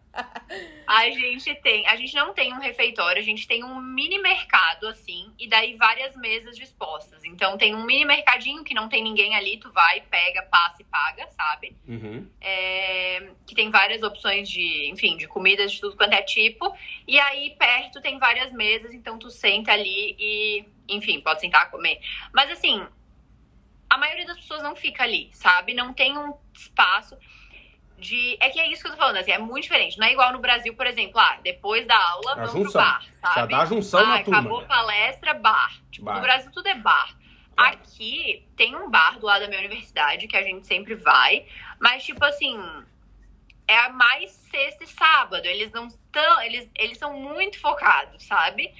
[0.87, 4.87] A gente tem, a gente não tem um refeitório, a gente tem um mini mercado
[4.87, 7.23] assim, e daí várias mesas dispostas.
[7.25, 10.85] Então tem um mini mercadinho que não tem ninguém ali, tu vai, pega, passa e
[10.85, 11.75] paga, sabe?
[11.87, 12.27] Uhum.
[12.39, 16.73] É, que tem várias opções de, enfim, de comidas de tudo quanto é tipo.
[17.07, 21.99] E aí perto tem várias mesas, então tu senta ali e, enfim, pode sentar comer.
[22.33, 22.85] Mas assim,
[23.89, 25.73] a maioria das pessoas não fica ali, sabe?
[25.73, 27.17] Não tem um espaço
[27.97, 28.37] de.
[28.39, 29.97] É que é isso que eu tô falando, assim, é muito diferente.
[29.97, 32.81] Não é igual no Brasil, por exemplo, ah, depois da aula, a vamos junção.
[32.81, 33.35] pro bar, sabe?
[33.35, 34.39] Já dá a junção ah, na turma.
[34.39, 34.67] Acabou né?
[34.67, 35.73] palestra, bar.
[35.91, 36.15] Tipo, bar.
[36.15, 37.15] no Brasil tudo é bar.
[37.55, 37.73] Claro.
[37.73, 41.45] Aqui tem um bar do lado da minha universidade que a gente sempre vai,
[41.79, 42.55] mas tipo assim,
[43.67, 45.45] é mais sexta e sábado.
[45.45, 48.71] Eles não estão, eles, eles são muito focados, sabe?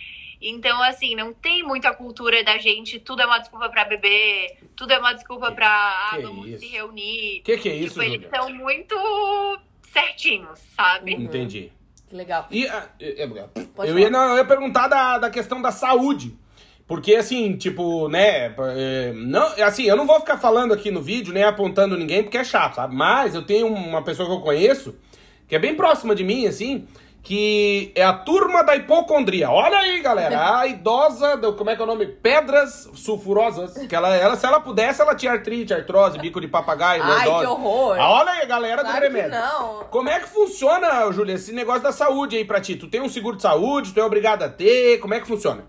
[0.41, 4.91] Então, assim, não tem muita cultura da gente, tudo é uma desculpa para beber, tudo
[4.91, 6.59] é uma desculpa para ah, vamos isso?
[6.59, 7.41] se reunir.
[7.43, 8.95] Que que é isso, tipo, eles são muito
[9.91, 11.15] certinhos, sabe?
[11.15, 11.23] Uhum.
[11.23, 11.71] Entendi.
[12.07, 12.47] Que legal.
[12.51, 12.69] E, uh,
[12.99, 16.37] eu, eu, ia, não, eu ia perguntar da, da questão da saúde.
[16.87, 21.33] Porque, assim, tipo, né, é, não, assim, eu não vou ficar falando aqui no vídeo,
[21.33, 22.95] nem apontando ninguém, porque é chato, sabe?
[22.95, 24.95] Mas eu tenho uma pessoa que eu conheço,
[25.49, 26.87] que é bem próxima de mim, assim,
[27.27, 29.51] que é a turma da hipocondria.
[29.51, 32.05] Olha aí, galera, a idosa, do, como é que é o nome?
[32.07, 33.85] Pedras sulfurosas.
[33.85, 37.45] Que ela, ela, se ela pudesse, ela tinha artrite, artrose, bico de papagaio, Ai, lordose.
[37.45, 37.97] que horror.
[37.99, 39.31] Ah, olha aí, galera claro do remédio.
[39.31, 39.83] não.
[39.91, 42.77] Como é que funciona, Júlia, esse negócio da saúde aí pra ti?
[42.77, 45.65] Tu tem um seguro de saúde, tu é obrigado a ter, como é que funciona?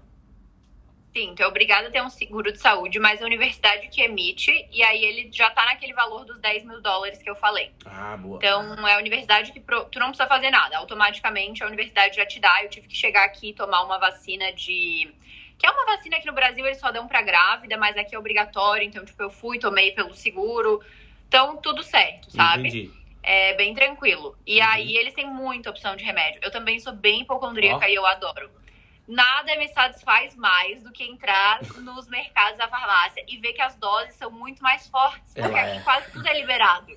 [1.15, 4.69] Sim, tu é obrigado a ter um seguro de saúde, mas a universidade que emite,
[4.71, 7.73] e aí ele já tá naquele valor dos 10 mil dólares que eu falei.
[7.87, 8.37] Ah, boa.
[8.37, 9.85] Então é a universidade que pro...
[9.87, 12.63] tu não precisa fazer nada, automaticamente a universidade já te dá.
[12.63, 15.11] Eu tive que chegar aqui e tomar uma vacina de.
[15.59, 18.19] Que é uma vacina que no Brasil eles só dão pra grávida, mas aqui é
[18.19, 20.81] obrigatório, então, tipo, eu fui, tomei pelo seguro.
[21.27, 22.69] Então, tudo certo, sabe?
[22.69, 22.99] Entendi.
[23.23, 24.37] É bem tranquilo.
[24.47, 24.67] E uhum.
[24.69, 26.41] aí eles têm muita opção de remédio.
[26.43, 27.89] Eu também sou bem hipocondríaca oh.
[27.89, 28.49] e eu adoro
[29.09, 33.75] nada me satisfaz mais do que entrar nos mercados da farmácia e ver que as
[33.77, 35.81] doses são muito mais fortes, porque Ela aqui é.
[35.81, 36.93] quase tudo é liberado.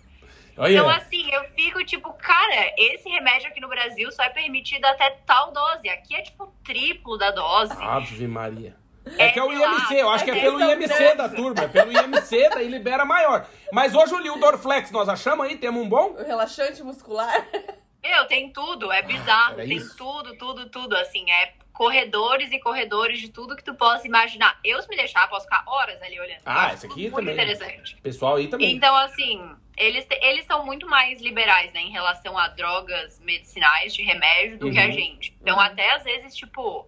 [0.57, 0.73] Olha.
[0.73, 5.09] Então, assim, eu fico tipo, cara, esse remédio aqui no Brasil só é permitido até
[5.25, 5.87] tal dose.
[5.89, 7.73] Aqui é tipo triplo da dose.
[7.81, 8.75] Ave Maria.
[9.17, 11.67] É, é que é o IMC, eu acho que é pelo IMC da turma, é
[11.67, 13.47] pelo IMC, daí libera maior.
[13.71, 16.11] Mas hoje o Dorflex, nós achamos aí, temos um bom?
[16.11, 17.47] O relaxante muscular.
[18.03, 19.95] Meu, tem tudo, é bizarro, ah, tem isso.
[19.95, 24.59] tudo, tudo, tudo, assim, é corredores e corredores de tudo que tu possa imaginar.
[24.63, 26.41] Eu, se me deixar, posso ficar horas ali olhando.
[26.45, 27.35] Ah, esse aqui muito também.
[27.35, 27.95] Muito interessante.
[28.01, 28.75] Pessoal aí também.
[28.75, 34.03] Então, assim, eles, eles são muito mais liberais, né, em relação a drogas medicinais de
[34.03, 34.73] remédio do uhum.
[34.73, 34.91] que a uhum.
[34.91, 35.35] gente.
[35.41, 35.61] Então, uhum.
[35.61, 36.87] até às vezes, tipo,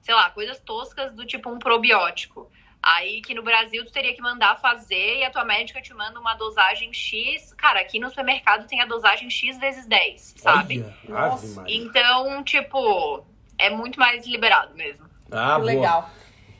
[0.00, 2.50] sei lá, coisas toscas do tipo um probiótico.
[2.82, 6.18] Aí que no Brasil tu teria que mandar fazer e a tua médica te manda
[6.18, 7.54] uma dosagem X.
[7.54, 10.84] Cara, aqui no supermercado tem a dosagem X vezes 10, sabe?
[11.08, 11.64] Olha.
[11.68, 13.24] Então, tipo,
[13.56, 15.08] é muito mais liberado mesmo.
[15.30, 16.10] Ah, Que legal.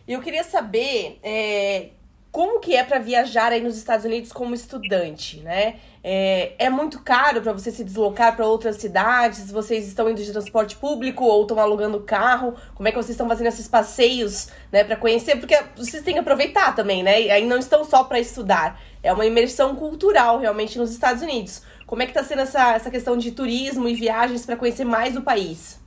[0.06, 1.90] E eu queria saber é,
[2.30, 5.80] como que é pra viajar aí nos Estados Unidos como estudante, né?
[6.04, 9.52] É, é muito caro pra você se deslocar pra outras cidades?
[9.52, 12.56] Vocês estão indo de transporte público ou estão alugando carro?
[12.74, 15.36] Como é que vocês estão fazendo esses passeios, né, para conhecer?
[15.36, 17.22] Porque vocês têm que aproveitar também, né?
[17.22, 18.80] E aí não estão só pra estudar.
[19.00, 21.62] É uma imersão cultural realmente nos Estados Unidos.
[21.86, 25.16] Como é que tá sendo essa, essa questão de turismo e viagens pra conhecer mais
[25.16, 25.80] o país?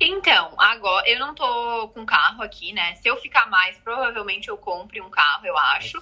[0.00, 2.94] Então, agora eu não tô com carro aqui, né?
[2.94, 6.00] Se eu ficar mais, provavelmente eu compre um carro, eu acho.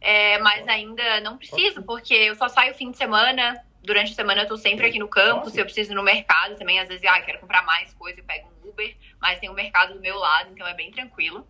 [0.00, 3.62] É, mas ainda não preciso, porque eu só saio fim de semana.
[3.82, 5.50] Durante a semana eu tô sempre aqui no campo.
[5.50, 8.24] Se eu preciso ir no mercado também, às vezes, ah, quero comprar mais coisa, eu
[8.24, 11.46] pego um Uber, mas tem o mercado do meu lado, então é bem tranquilo.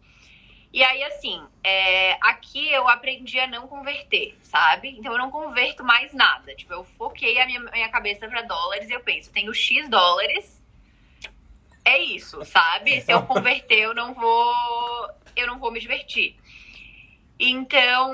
[0.73, 4.91] E aí, assim, é, aqui eu aprendi a não converter, sabe?
[4.91, 6.55] Então eu não converto mais nada.
[6.55, 10.61] Tipo, eu foquei a minha, minha cabeça pra dólares e eu penso, tenho X dólares,
[11.85, 13.01] é isso, sabe?
[13.01, 14.55] Se eu converter, eu não vou.
[15.35, 16.37] Eu não vou me divertir.
[17.43, 18.13] Então,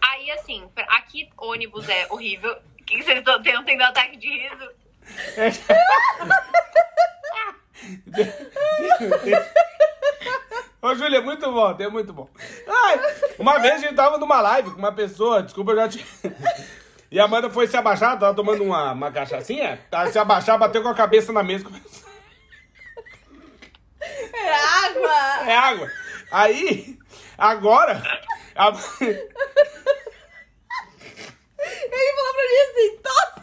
[0.00, 2.56] aí assim, aqui ônibus é horrível.
[2.80, 4.70] O que vocês estão tendo, tendo ataque de riso?
[10.80, 12.28] Ô, Júlia, muito bom, é muito bom.
[12.66, 13.00] Ai,
[13.38, 16.06] uma vez a gente tava numa live com uma pessoa, desculpa, eu já te.
[17.10, 20.82] E a Amanda foi se abaixar, tava tomando uma, uma cachaçinha, tava se abaixar, bateu
[20.82, 21.64] com a cabeça na mesa.
[21.64, 22.06] começou-
[24.34, 25.50] É água!
[25.50, 25.90] É água.
[26.30, 26.98] Aí,
[27.38, 28.02] agora.
[28.58, 28.68] A-
[31.60, 33.38] Ele falou pra mim assim, tosse!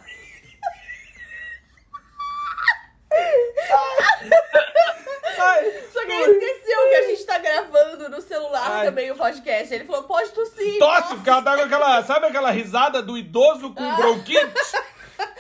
[5.38, 8.86] Ai, Só que ele esqueceu que a gente tá gravando no celular Ai.
[8.86, 9.74] também o podcast.
[9.74, 10.80] Ele falou, pode tossir.
[10.80, 12.04] tosse, porque ela tá com aquela.
[12.04, 14.40] Sabe aquela risada do idoso com bronquite?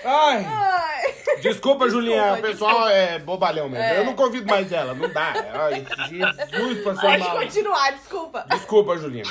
[0.03, 0.45] Ai.
[0.45, 1.15] Ai.
[1.41, 3.84] Desculpa, Julinha, o pessoal é bobalhão mesmo.
[3.84, 3.99] É.
[3.99, 5.34] Eu não convido mais ela, não dá.
[5.53, 7.38] Ai, Jesus, pra ser Pode mal.
[7.39, 8.45] continuar, desculpa.
[8.49, 9.23] Desculpa, Julinha.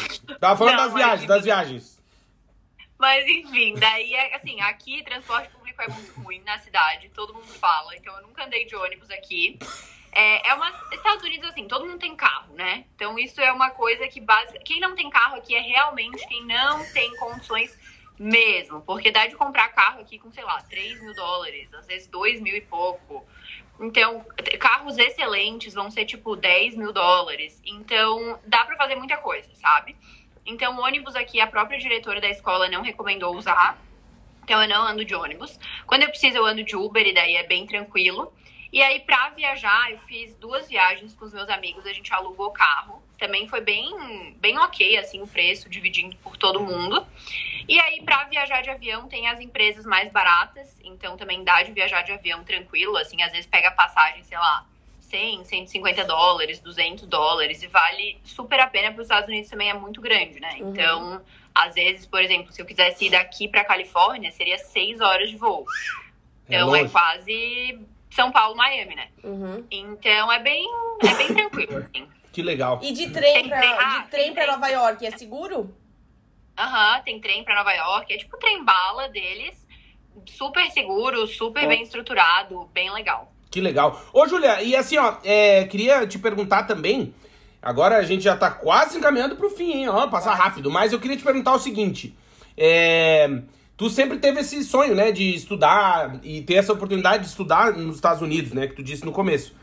[0.45, 2.03] Tava falando Não, das mas- viagens, das viagens.
[2.99, 7.47] Mas enfim, daí é assim, aqui transporte público é muito ruim na cidade, todo mundo
[7.47, 9.59] fala, então eu nunca andei de ônibus aqui.
[10.12, 10.68] É, é uma.
[10.92, 12.84] Estados Unidos, assim, todo mundo tem carro, né?
[12.95, 14.59] Então isso é uma coisa que básica.
[14.62, 17.76] Quem não tem carro aqui é realmente quem não tem condições
[18.18, 18.82] mesmo.
[18.82, 22.38] Porque dá de comprar carro aqui com, sei lá, 3 mil dólares, às vezes 2
[22.42, 23.26] mil e pouco.
[23.80, 24.24] Então,
[24.61, 27.61] carros excelentes vão ser tipo 10 mil dólares.
[27.64, 29.97] Então, dá pra fazer muita coisa, sabe?
[30.47, 33.78] Então, ônibus aqui, a própria diretora da escola não recomendou usar.
[34.42, 35.59] Então, eu não ando de ônibus.
[35.86, 38.32] Quando eu preciso, eu ando de Uber, e daí é bem tranquilo.
[38.70, 42.51] E aí, pra viajar, eu fiz duas viagens com os meus amigos, a gente alugou
[42.51, 43.03] carro.
[43.16, 47.07] Também foi bem, bem ok, assim, o preço, dividindo por todo mundo.
[47.66, 50.78] E aí, pra viajar de avião, tem as empresas mais baratas.
[50.82, 52.97] Então, também dá de viajar de avião tranquilo.
[52.99, 54.66] Assim, às vezes pega passagem, sei lá,
[55.14, 57.62] 100, 150 dólares, 200 dólares.
[57.62, 60.56] E vale super a pena para os Estados Unidos também é muito grande, né?
[60.60, 60.70] Uhum.
[60.70, 61.22] Então,
[61.54, 65.36] às vezes, por exemplo, se eu quisesse ir daqui pra Califórnia, seria seis horas de
[65.36, 65.64] voo.
[66.48, 66.92] É Então, é, longe.
[66.92, 67.78] quase
[68.10, 69.08] São Paulo, Miami, né?
[69.22, 69.64] Uhum.
[69.70, 70.66] Então, é bem,
[71.02, 72.08] é bem tranquilo, assim.
[72.32, 72.80] Que legal.
[72.82, 74.46] E de trem trem- ah, de trem trem.
[74.48, 75.72] Nova York, é seguro?
[76.58, 78.12] Aham, tem trem pra Nova York.
[78.12, 79.64] É tipo trem bala deles.
[80.26, 83.32] Super seguro, super bem estruturado, bem legal.
[83.55, 84.02] Que legal.
[84.12, 87.14] Ô, Julia, e assim, ó, é, queria te perguntar também.
[87.62, 89.88] Agora a gente já tá quase encaminhando pro fim, hein?
[89.88, 90.72] Ó, passar rápido.
[90.72, 92.18] Mas eu queria te perguntar o seguinte.
[92.57, 93.42] É,
[93.76, 97.94] tu sempre teve esse sonho, né, de estudar e ter essa oportunidade de estudar nos
[97.94, 99.55] Estados Unidos, né, que tu disse no começo.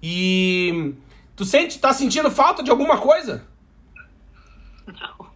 [0.00, 0.94] E
[1.34, 3.44] tu sente, tá sentindo falta de alguma coisa?
[4.86, 5.30] Não.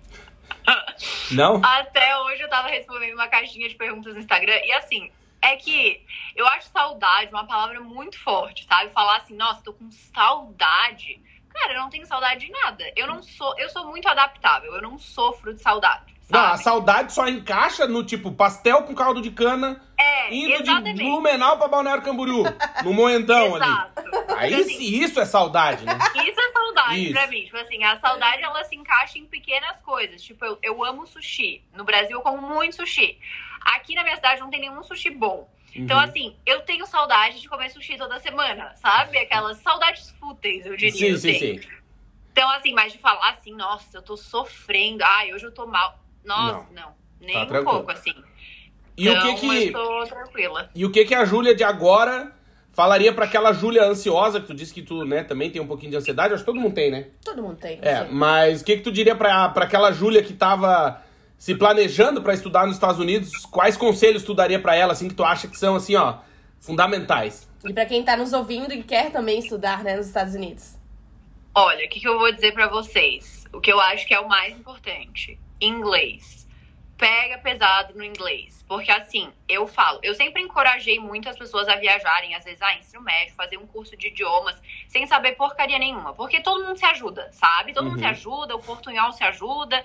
[1.33, 1.61] Não?
[1.67, 4.55] Até hoje eu tava respondendo uma caixinha de perguntas no Instagram.
[4.65, 5.11] E assim,
[5.53, 6.01] é que
[6.35, 8.91] eu acho saudade uma palavra muito forte, sabe?
[8.91, 11.21] Falar assim, nossa, tô com saudade.
[11.53, 12.85] Cara, eu não tenho saudade de nada.
[12.97, 16.15] Eu não sou, eu sou muito adaptável, eu não sofro de saudade.
[16.31, 16.63] Não, a Sabe?
[16.63, 21.03] saudade só encaixa no tipo pastel com caldo de cana, É, indo de exatamente.
[21.03, 22.45] Blumenau pra Balneário Camboriú,
[22.83, 23.93] no Moentão ali.
[24.39, 25.93] Aí assim, sim, isso é saudade, né?
[26.27, 27.13] Isso é saudade Isso.
[27.13, 27.45] pra mim.
[27.45, 30.23] Tipo assim, a saudade ela se encaixa em pequenas coisas.
[30.23, 31.63] Tipo, eu, eu amo sushi.
[31.75, 33.19] No Brasil eu como muito sushi.
[33.65, 35.49] Aqui na minha cidade não tem nenhum sushi bom.
[35.75, 36.05] Então, Uhum.
[36.05, 39.19] assim, eu tenho saudade de comer sushi toda semana, sabe?
[39.19, 40.93] Aquelas saudades fúteis, eu diria.
[40.93, 41.63] Sim, eu sim, tenho.
[41.63, 41.69] sim.
[42.31, 45.03] Então, assim, mas de falar assim, nossa, eu tô sofrendo.
[45.05, 45.99] Ai, hoje eu tô mal.
[46.25, 46.95] Nossa, não.
[47.21, 47.77] Nem Tá um tranquilo.
[47.79, 48.15] pouco, assim.
[48.97, 50.71] E o então, que que eu tô tranquila.
[50.75, 52.33] e o que que a Júlia de agora
[52.71, 55.91] falaria para aquela Júlia ansiosa, que tu disse que tu, né, também tem um pouquinho
[55.93, 57.09] de ansiedade, acho que todo mundo tem, né?
[57.25, 57.79] Todo mundo tem.
[57.83, 61.03] É, mas o que, que tu diria para aquela Júlia que tava
[61.45, 63.45] se planejando para estudar nos Estados Unidos?
[63.45, 66.21] Quais conselhos tu daria para ela, assim, que tu acha que são, assim, ó,
[66.59, 67.47] fundamentais?
[67.63, 70.79] E para quem tá nos ouvindo e quer também estudar, né, nos Estados Unidos?
[71.55, 73.45] Olha, o que, que eu vou dizer para vocês?
[73.53, 76.49] O que eu acho que é o mais importante: inglês
[76.97, 78.65] pega pesado no inglês.
[78.67, 82.73] Porque assim, eu falo, eu sempre encorajei muito as pessoas a viajarem, às vezes, ah,
[82.75, 86.15] ensino médio, fazer um curso de idiomas, sem saber porcaria nenhuma.
[86.15, 87.75] Porque todo mundo se ajuda, sabe?
[87.75, 87.91] Todo uhum.
[87.91, 89.85] mundo se ajuda, o portunhol se ajuda,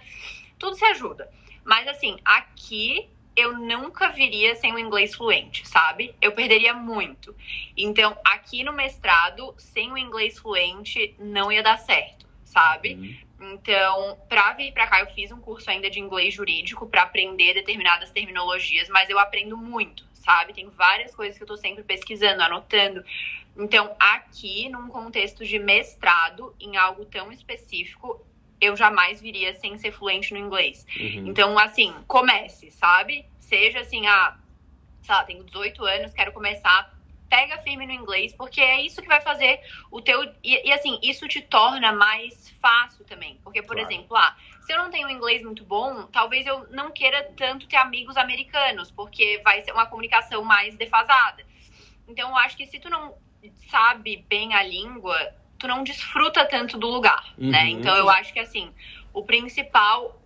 [0.58, 1.30] tudo se ajuda.
[1.70, 6.16] Mas assim, aqui eu nunca viria sem o inglês fluente, sabe?
[6.20, 7.36] Eu perderia muito.
[7.78, 12.96] Então, aqui no mestrado, sem o inglês fluente, não ia dar certo, sabe?
[13.40, 13.54] Uhum.
[13.54, 17.54] Então, para vir para cá, eu fiz um curso ainda de inglês jurídico para aprender
[17.54, 20.56] determinadas terminologias, mas eu aprendo muito, sabe?
[20.56, 23.06] Tem várias coisas que eu tô sempre pesquisando, anotando.
[23.56, 28.26] Então, aqui, num contexto de mestrado, em algo tão específico,
[28.62, 30.86] eu jamais viria sem ser fluente no inglês.
[31.00, 31.28] Uhum.
[31.28, 33.26] Então, assim, comece, sabe?
[33.40, 34.38] Seja assim, ah,
[35.02, 37.00] sei lá, tenho 18 anos, quero começar
[37.30, 40.24] pega firme no inglês, porque é isso que vai fazer o teu.
[40.44, 43.40] E, e assim, isso te torna mais fácil também.
[43.44, 43.92] Porque, por claro.
[43.92, 47.78] exemplo, ah, se eu não tenho inglês muito bom, talvez eu não queira tanto ter
[47.78, 51.46] amigos americanos, porque vai ser uma comunicação mais defasada.
[52.08, 53.16] Então, eu acho que se tu não
[53.70, 55.16] sabe bem a língua,
[55.60, 57.46] tu não desfruta tanto do lugar, né?
[57.46, 57.70] uhum, né?
[57.70, 58.72] Então, eu acho que assim,
[59.14, 60.20] o principal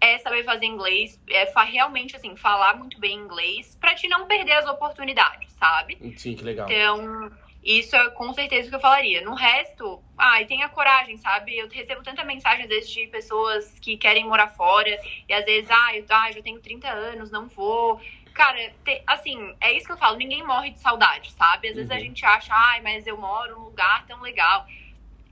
[0.00, 4.52] é saber fazer inglês, é realmente assim, falar muito bem inglês, para te não perder
[4.52, 5.98] as oportunidades, sabe?
[6.16, 6.70] Sim, que legal.
[6.70, 7.30] Então,
[7.62, 9.20] isso é com certeza o que eu falaria.
[9.22, 11.56] No resto, ai, tenha coragem, sabe?
[11.58, 15.70] Eu recebo tanta mensagem às vezes de pessoas que querem morar fora e às vezes,
[15.70, 18.00] ai, ah, eu tenho 30 anos, não vou.
[18.38, 21.70] Cara, te, assim, é isso que eu falo, ninguém morre de saudade, sabe?
[21.70, 21.96] Às vezes uhum.
[21.96, 24.64] a gente acha, ai, mas eu moro num lugar tão legal.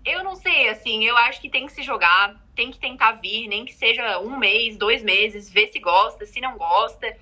[0.05, 3.47] Eu não sei, assim, eu acho que tem que se jogar, tem que tentar vir,
[3.47, 7.17] nem que seja um mês, dois meses, ver se gosta, se não gosta.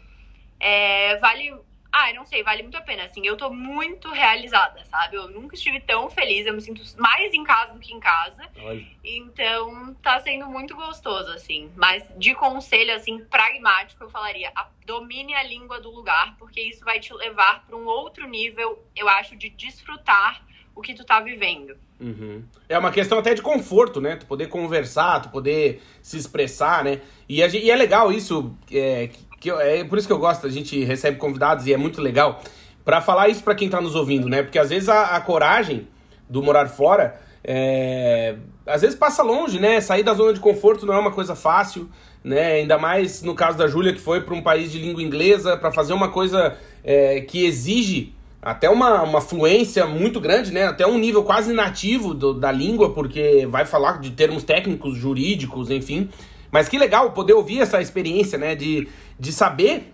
[0.58, 1.54] É, vale.
[1.96, 3.04] Ah, eu não sei, vale muito a pena.
[3.04, 5.14] Assim, eu tô muito realizada, sabe?
[5.14, 8.42] Eu nunca estive tão feliz, eu me sinto mais em casa do que em casa.
[8.64, 8.84] Oi.
[9.04, 11.70] Então, tá sendo muito gostoso, assim.
[11.76, 14.52] Mas de conselho, assim, pragmático, eu falaria:
[14.84, 19.08] domine a língua do lugar, porque isso vai te levar para um outro nível, eu
[19.08, 21.76] acho, de desfrutar o que tu tá vivendo.
[22.00, 22.42] Uhum.
[22.68, 24.16] É uma questão até de conforto, né?
[24.16, 27.00] Tu poder conversar, tu poder se expressar, né?
[27.28, 29.10] E, a, e é legal isso, é,
[29.44, 32.40] que, é por isso que eu gosto, a gente recebe convidados e é muito legal
[32.82, 34.42] para falar isso para quem tá nos ouvindo, né?
[34.42, 35.86] Porque às vezes a, a coragem
[36.28, 38.36] do morar fora, é,
[38.66, 39.82] às vezes passa longe, né?
[39.82, 41.90] Sair da zona de conforto não é uma coisa fácil,
[42.22, 42.52] né?
[42.54, 45.70] Ainda mais no caso da Júlia, que foi para um país de língua inglesa, para
[45.70, 50.64] fazer uma coisa é, que exige até uma, uma fluência muito grande, né?
[50.64, 55.70] Até um nível quase nativo do, da língua, porque vai falar de termos técnicos, jurídicos,
[55.70, 56.08] enfim.
[56.54, 58.54] Mas que legal poder ouvir essa experiência, né?
[58.54, 58.86] De,
[59.18, 59.92] de saber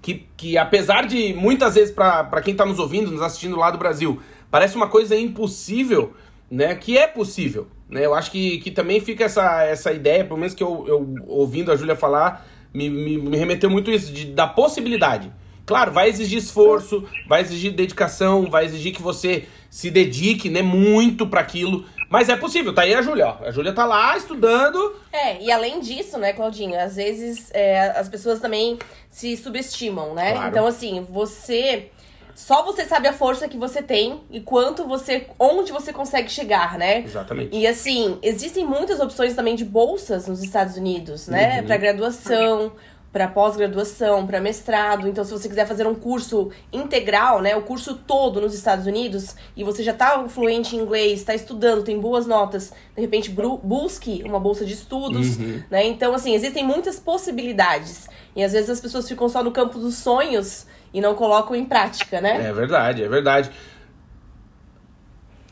[0.00, 3.76] que, que apesar de muitas vezes, para quem está nos ouvindo, nos assistindo lá do
[3.76, 4.20] Brasil,
[4.52, 6.12] parece uma coisa impossível,
[6.48, 6.76] né?
[6.76, 7.66] Que é possível.
[7.88, 8.06] Né?
[8.06, 11.72] Eu acho que, que também fica essa, essa ideia, pelo menos que eu, eu ouvindo
[11.72, 15.32] a Júlia falar, me, me, me remeteu muito isso, de, da possibilidade.
[15.66, 21.26] Claro, vai exigir esforço, vai exigir dedicação, vai exigir que você se dedique, né, muito
[21.26, 21.84] para aquilo.
[22.10, 23.44] Mas é possível, tá aí a Júlia, ó.
[23.44, 24.96] A Júlia tá lá estudando.
[25.12, 30.32] É, e além disso, né, Claudinho, às vezes é, as pessoas também se subestimam, né?
[30.32, 30.48] Claro.
[30.48, 31.88] Então, assim, você.
[32.34, 35.28] Só você sabe a força que você tem e quanto você.
[35.38, 37.02] onde você consegue chegar, né?
[37.02, 37.56] Exatamente.
[37.56, 41.60] E assim, existem muitas opções também de bolsas nos Estados Unidos, né?
[41.60, 41.66] Uhum.
[41.66, 42.72] Pra graduação
[43.12, 45.08] para pós-graduação, para mestrado.
[45.08, 49.34] Então, se você quiser fazer um curso integral, né, o curso todo nos Estados Unidos,
[49.56, 54.22] e você já está fluente em inglês, está estudando, tem boas notas, de repente busque
[54.24, 55.62] uma bolsa de estudos, uhum.
[55.70, 55.84] né?
[55.86, 58.08] Então, assim, existem muitas possibilidades.
[58.36, 61.64] E às vezes as pessoas ficam só no campo dos sonhos e não colocam em
[61.64, 62.48] prática, né?
[62.48, 63.50] É verdade, é verdade.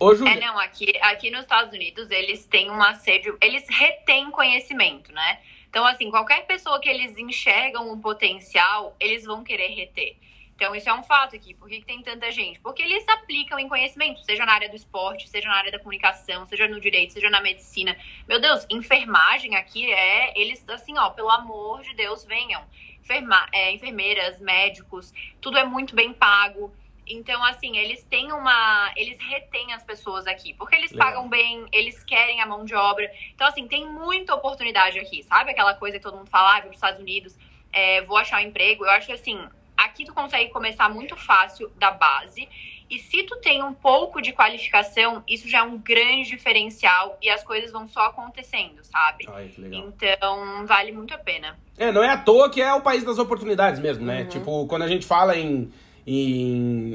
[0.01, 5.13] Ô, É, não, aqui, aqui nos Estados Unidos eles têm uma sede, eles retêm conhecimento,
[5.13, 5.39] né?
[5.69, 10.17] Então, assim, qualquer pessoa que eles enxergam um potencial, eles vão querer reter.
[10.59, 11.55] Então, isso é um fato aqui.
[11.55, 12.59] Por que, que, tem tanta gente?
[12.59, 16.45] Porque eles aplicam em conhecimento, seja na área do esporte, seja na área da comunicação,
[16.47, 17.97] seja no direito, seja na medicina.
[18.27, 20.37] Meu Deus, enfermagem aqui é.
[20.37, 22.65] Eles, assim, ó, pelo amor de Deus, venham.
[23.01, 26.75] Enferma, é, enfermeiras, médicos, tudo é muito bem pago.
[27.09, 28.93] Então, assim, eles têm uma.
[28.97, 30.55] Eles retêm as pessoas aqui.
[30.55, 31.07] Porque eles Legal.
[31.07, 33.11] pagam bem, eles querem a mão de obra.
[33.35, 35.23] Então, assim, tem muita oportunidade aqui.
[35.23, 37.37] Sabe aquela coisa que todo mundo fala, ah, vou para os Estados Unidos,
[37.73, 38.85] é, vou achar um emprego?
[38.85, 39.41] Eu acho que, assim,
[39.77, 42.49] aqui tu consegue começar muito fácil da base.
[42.91, 47.29] E se tu tem um pouco de qualificação, isso já é um grande diferencial e
[47.29, 49.27] as coisas vão só acontecendo, sabe?
[49.29, 49.81] Ai, que legal.
[49.87, 51.59] Então, vale muito a pena.
[51.77, 54.25] É, não é à toa que é o país das oportunidades mesmo, né?
[54.25, 55.71] Tipo, quando a gente fala em,
[56.09, 56.95] em,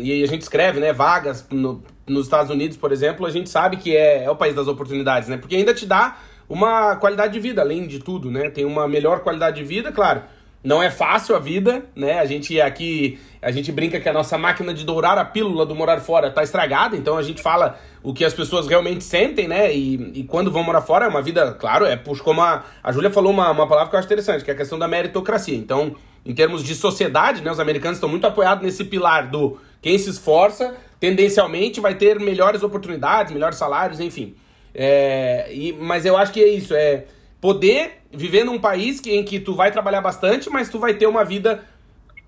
[0.00, 0.92] em- E a gente escreve, né?
[0.92, 4.54] Vagas no- nos Estados Unidos, por exemplo, a gente sabe que é, é o país
[4.54, 5.36] das oportunidades, né?
[5.36, 6.16] Porque ainda te dá
[6.48, 8.50] uma qualidade de vida, além de tudo, né?
[8.50, 10.22] Tem uma melhor qualidade de vida, claro.
[10.62, 12.18] Não é fácil a vida, né?
[12.20, 15.74] A gente aqui, a gente brinca que a nossa máquina de dourar a pílula do
[15.74, 19.74] morar fora tá estragada, então a gente fala o que as pessoas realmente sentem, né?
[19.74, 22.92] E, e quando vão morar fora é uma vida, claro, é puxa, como a, a
[22.92, 25.54] Júlia falou uma, uma palavra que eu acho interessante, que é a questão da meritocracia.
[25.56, 27.50] Então, em termos de sociedade, né?
[27.50, 32.62] Os americanos estão muito apoiados nesse pilar do quem se esforça, tendencialmente vai ter melhores
[32.62, 34.34] oportunidades, melhores salários, enfim.
[34.74, 37.04] É, e, mas eu acho que é isso, é
[37.40, 41.06] poder viver num país que, em que tu vai trabalhar bastante, mas tu vai ter
[41.06, 41.62] uma vida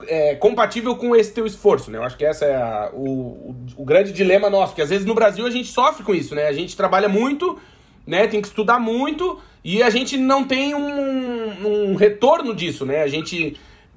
[0.07, 1.97] é, compatível com esse teu esforço, né?
[1.99, 5.07] Eu acho que essa é a- o, o, o grande dilema nosso, porque às vezes
[5.07, 6.47] no Brasil a gente sofre com isso, né?
[6.47, 7.59] A gente trabalha muito,
[8.07, 8.27] né?
[8.27, 13.03] Tem que estudar muito e a gente não tem um, um retorno disso, né?
[13.03, 13.57] A gente,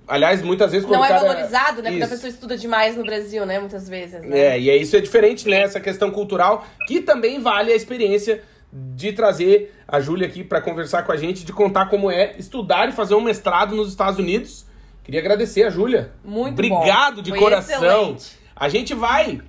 [0.10, 1.92] aliás, muitas vezes quando Não é cara- valorizado, né?
[1.92, 2.16] Quando a Isso.
[2.16, 3.60] pessoa estuda demais no Brasil, né?
[3.60, 4.40] Muitas vezes, né?
[4.40, 5.62] É, e é isso é diferente, né?
[5.62, 8.42] Essa questão cultural, que também vale a experiência
[8.72, 12.88] de trazer a Júlia aqui para conversar com a gente, de contar como é estudar
[12.90, 14.66] e fazer um mestrado nos Estados Unidos.
[15.04, 16.12] Queria agradecer a Júlia.
[16.24, 17.22] Muito Obrigado bom.
[17.24, 17.76] de Foi coração.
[17.84, 18.40] excelente.
[18.56, 19.42] A gente vai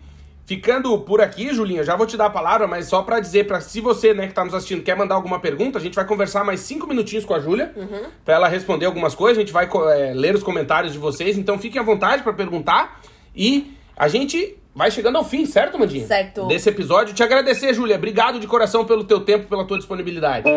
[0.50, 1.84] ficando por aqui, Julinha.
[1.84, 4.34] Já vou te dar a palavra, mas só para dizer, para se você, né, que
[4.34, 7.32] tá nos assistindo, quer mandar alguma pergunta, a gente vai conversar mais cinco minutinhos com
[7.32, 8.10] a Júlia Uhum.
[8.24, 9.38] para ela responder algumas coisas.
[9.38, 13.00] A gente vai é, ler os comentários de vocês, então fiquem à vontade para perguntar
[13.32, 16.04] e a gente vai chegando ao fim, certo, Mandinha?
[16.04, 16.48] Certo.
[16.48, 17.14] Desse episódio.
[17.14, 17.94] Te agradecer, Júlia.
[17.94, 20.48] Obrigado de coração pelo teu tempo, pela tua disponibilidade.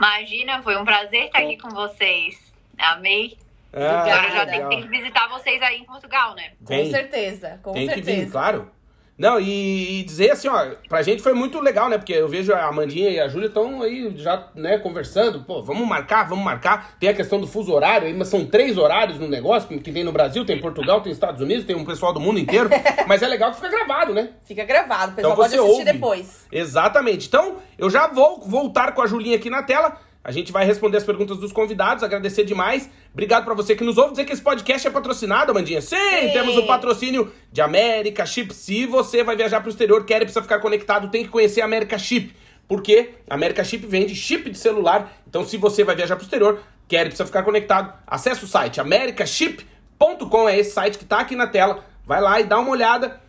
[0.00, 2.34] Imagina, foi um prazer estar aqui com vocês.
[2.76, 3.36] Amei.
[3.74, 4.68] Ah, eu já legal.
[4.68, 6.52] tenho que visitar vocês aí em Portugal, né?
[6.64, 8.24] Com certeza, com Tem que certeza.
[8.24, 8.70] vir, claro.
[9.16, 11.96] Não, e, e dizer assim, ó, pra gente foi muito legal, né?
[11.96, 15.44] Porque eu vejo a Amandinha e a Júlia estão aí já, né, conversando.
[15.44, 16.96] Pô, vamos marcar, vamos marcar.
[16.98, 20.02] Tem a questão do fuso horário aí, mas são três horários no negócio, que tem
[20.02, 22.68] no Brasil, tem em Portugal, tem nos Estados Unidos, tem um pessoal do mundo inteiro.
[23.06, 24.30] mas é legal que fica gravado, né?
[24.44, 25.92] Fica gravado, o pessoal Então pode você assistir ouve.
[25.92, 26.46] depois.
[26.50, 27.28] Exatamente.
[27.28, 29.96] Então, eu já vou voltar com a Julinha aqui na tela.
[30.24, 32.88] A gente vai responder as perguntas dos convidados, agradecer demais.
[33.12, 34.12] Obrigado pra você que nos ouve.
[34.12, 35.82] Dizer que esse podcast é patrocinado, Amandinha.
[35.82, 36.30] Sim, Sim.
[36.32, 38.54] temos o patrocínio de América Chip.
[38.54, 41.66] Se você vai viajar pro exterior, quer e precisa ficar conectado, tem que conhecer a
[41.66, 42.34] América Chip.
[42.66, 45.12] Porque a América Chip vende chip de celular.
[45.28, 46.58] Então, se você vai viajar pro exterior,
[46.88, 50.48] quer e precisa ficar conectado, acesse o site americaship.com.
[50.48, 51.84] É esse site que tá aqui na tela.
[52.06, 53.20] Vai lá e dá uma olhada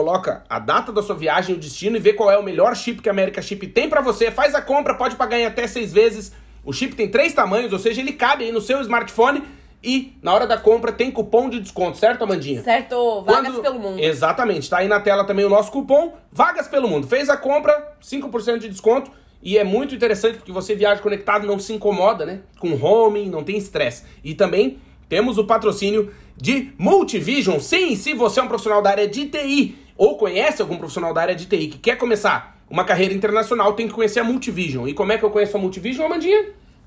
[0.00, 3.00] coloca a data da sua viagem, o destino e vê qual é o melhor chip
[3.00, 4.30] que a América Chip tem pra você.
[4.30, 6.32] Faz a compra, pode pagar em até seis vezes.
[6.62, 9.42] O chip tem três tamanhos, ou seja, ele cabe aí no seu smartphone
[9.82, 12.62] e na hora da compra tem cupom de desconto, certo, Amandinha?
[12.62, 13.98] Certo, vagas Quando- pelo mundo.
[13.98, 17.06] Exatamente, tá aí na tela também o nosso cupom Vagas pelo Mundo.
[17.06, 19.10] Fez a compra, 5% de desconto.
[19.42, 22.40] E é muito interessante porque você viaja conectado, não se incomoda, né?
[22.58, 24.02] Com roaming, não tem estresse.
[24.22, 24.76] E também
[25.08, 27.58] temos o patrocínio de Multivision.
[27.60, 31.22] Sim, se você é um profissional da área de TI ou conhece algum profissional da
[31.22, 34.88] área de TI que quer começar uma carreira internacional, tem que conhecer a Multivision.
[34.88, 36.46] E como é que eu conheço a Multivision, Amandinha?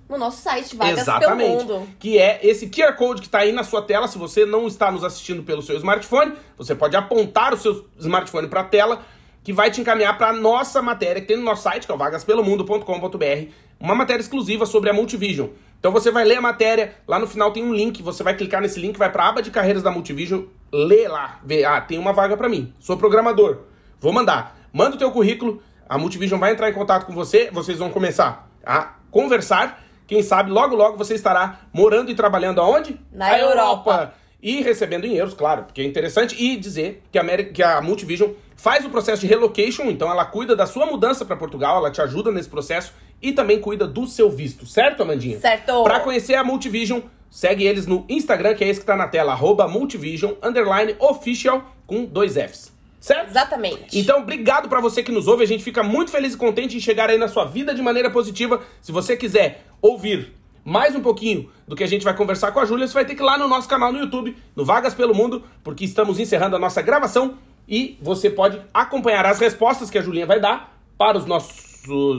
[0.09, 1.65] No nosso site, vagas Exatamente.
[1.65, 1.87] pelo mundo.
[1.99, 4.07] Que é esse QR Code que está aí na sua tela.
[4.07, 8.47] Se você não está nos assistindo pelo seu smartphone, você pode apontar o seu smartphone
[8.47, 9.01] para a tela,
[9.43, 11.95] que vai te encaminhar para a nossa matéria que tem no nosso site, que é
[11.95, 15.49] o vagaspelomundo.com.br, uma matéria exclusiva sobre a Multivision.
[15.79, 18.61] Então você vai ler a matéria, lá no final tem um link, você vai clicar
[18.61, 21.97] nesse link, vai para a aba de carreiras da Multivision, lê lá, vê, ah, tem
[21.97, 22.73] uma vaga para mim.
[22.79, 23.59] Sou programador.
[23.99, 24.57] Vou mandar.
[24.73, 28.49] Manda o teu currículo, a Multivision vai entrar em contato com você, vocês vão começar
[28.65, 29.81] a conversar.
[30.05, 32.99] Quem sabe logo logo você estará morando e trabalhando aonde?
[33.11, 34.13] Na Europa.
[34.41, 36.35] E recebendo em euros, claro, porque é interessante.
[36.41, 40.55] E dizer que a, que a Multivision faz o processo de relocation, então ela cuida
[40.55, 44.29] da sua mudança para Portugal, ela te ajuda nesse processo e também cuida do seu
[44.29, 45.39] visto, certo, Amandinha?
[45.39, 45.83] Certo.
[45.83, 49.33] Para conhecer a Multivision, segue eles no Instagram, que é esse que tá na tela,
[49.33, 53.29] arroba Multivision, underline, official, com dois Fs, certo?
[53.29, 53.99] Exatamente.
[53.99, 55.43] Então, obrigado pra você que nos ouve.
[55.43, 58.09] A gente fica muito feliz e contente em chegar aí na sua vida de maneira
[58.09, 58.61] positiva.
[58.81, 62.65] Se você quiser ouvir mais um pouquinho do que a gente vai conversar com a
[62.65, 65.15] Júlia, você vai ter que ir lá no nosso canal no YouTube, no Vagas pelo
[65.15, 70.01] Mundo, porque estamos encerrando a nossa gravação e você pode acompanhar as respostas que a
[70.01, 71.68] Julinha vai dar para os nossos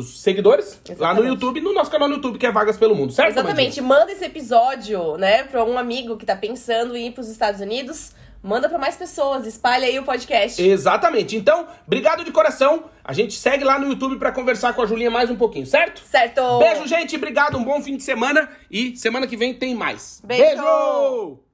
[0.02, 1.28] seguidores lá no Exatamente.
[1.28, 3.30] YouTube, no nosso canal no YouTube, que é Vagas pelo Mundo, certo?
[3.30, 3.80] Exatamente.
[3.80, 8.12] Manda esse episódio, né, pra um amigo que tá pensando em ir pros Estados Unidos.
[8.42, 10.62] Manda pra mais pessoas, espalha aí o podcast.
[10.62, 11.36] Exatamente.
[11.36, 12.84] Então, obrigado de coração.
[13.04, 16.00] A gente segue lá no YouTube pra conversar com a Julinha mais um pouquinho, certo?
[16.10, 16.40] Certo?
[16.58, 17.16] Beijo, gente.
[17.16, 17.58] Obrigado.
[17.58, 18.48] Um bom fim de semana.
[18.70, 20.22] E semana que vem tem mais.
[20.24, 20.42] Beijo.
[20.44, 21.49] Beijo!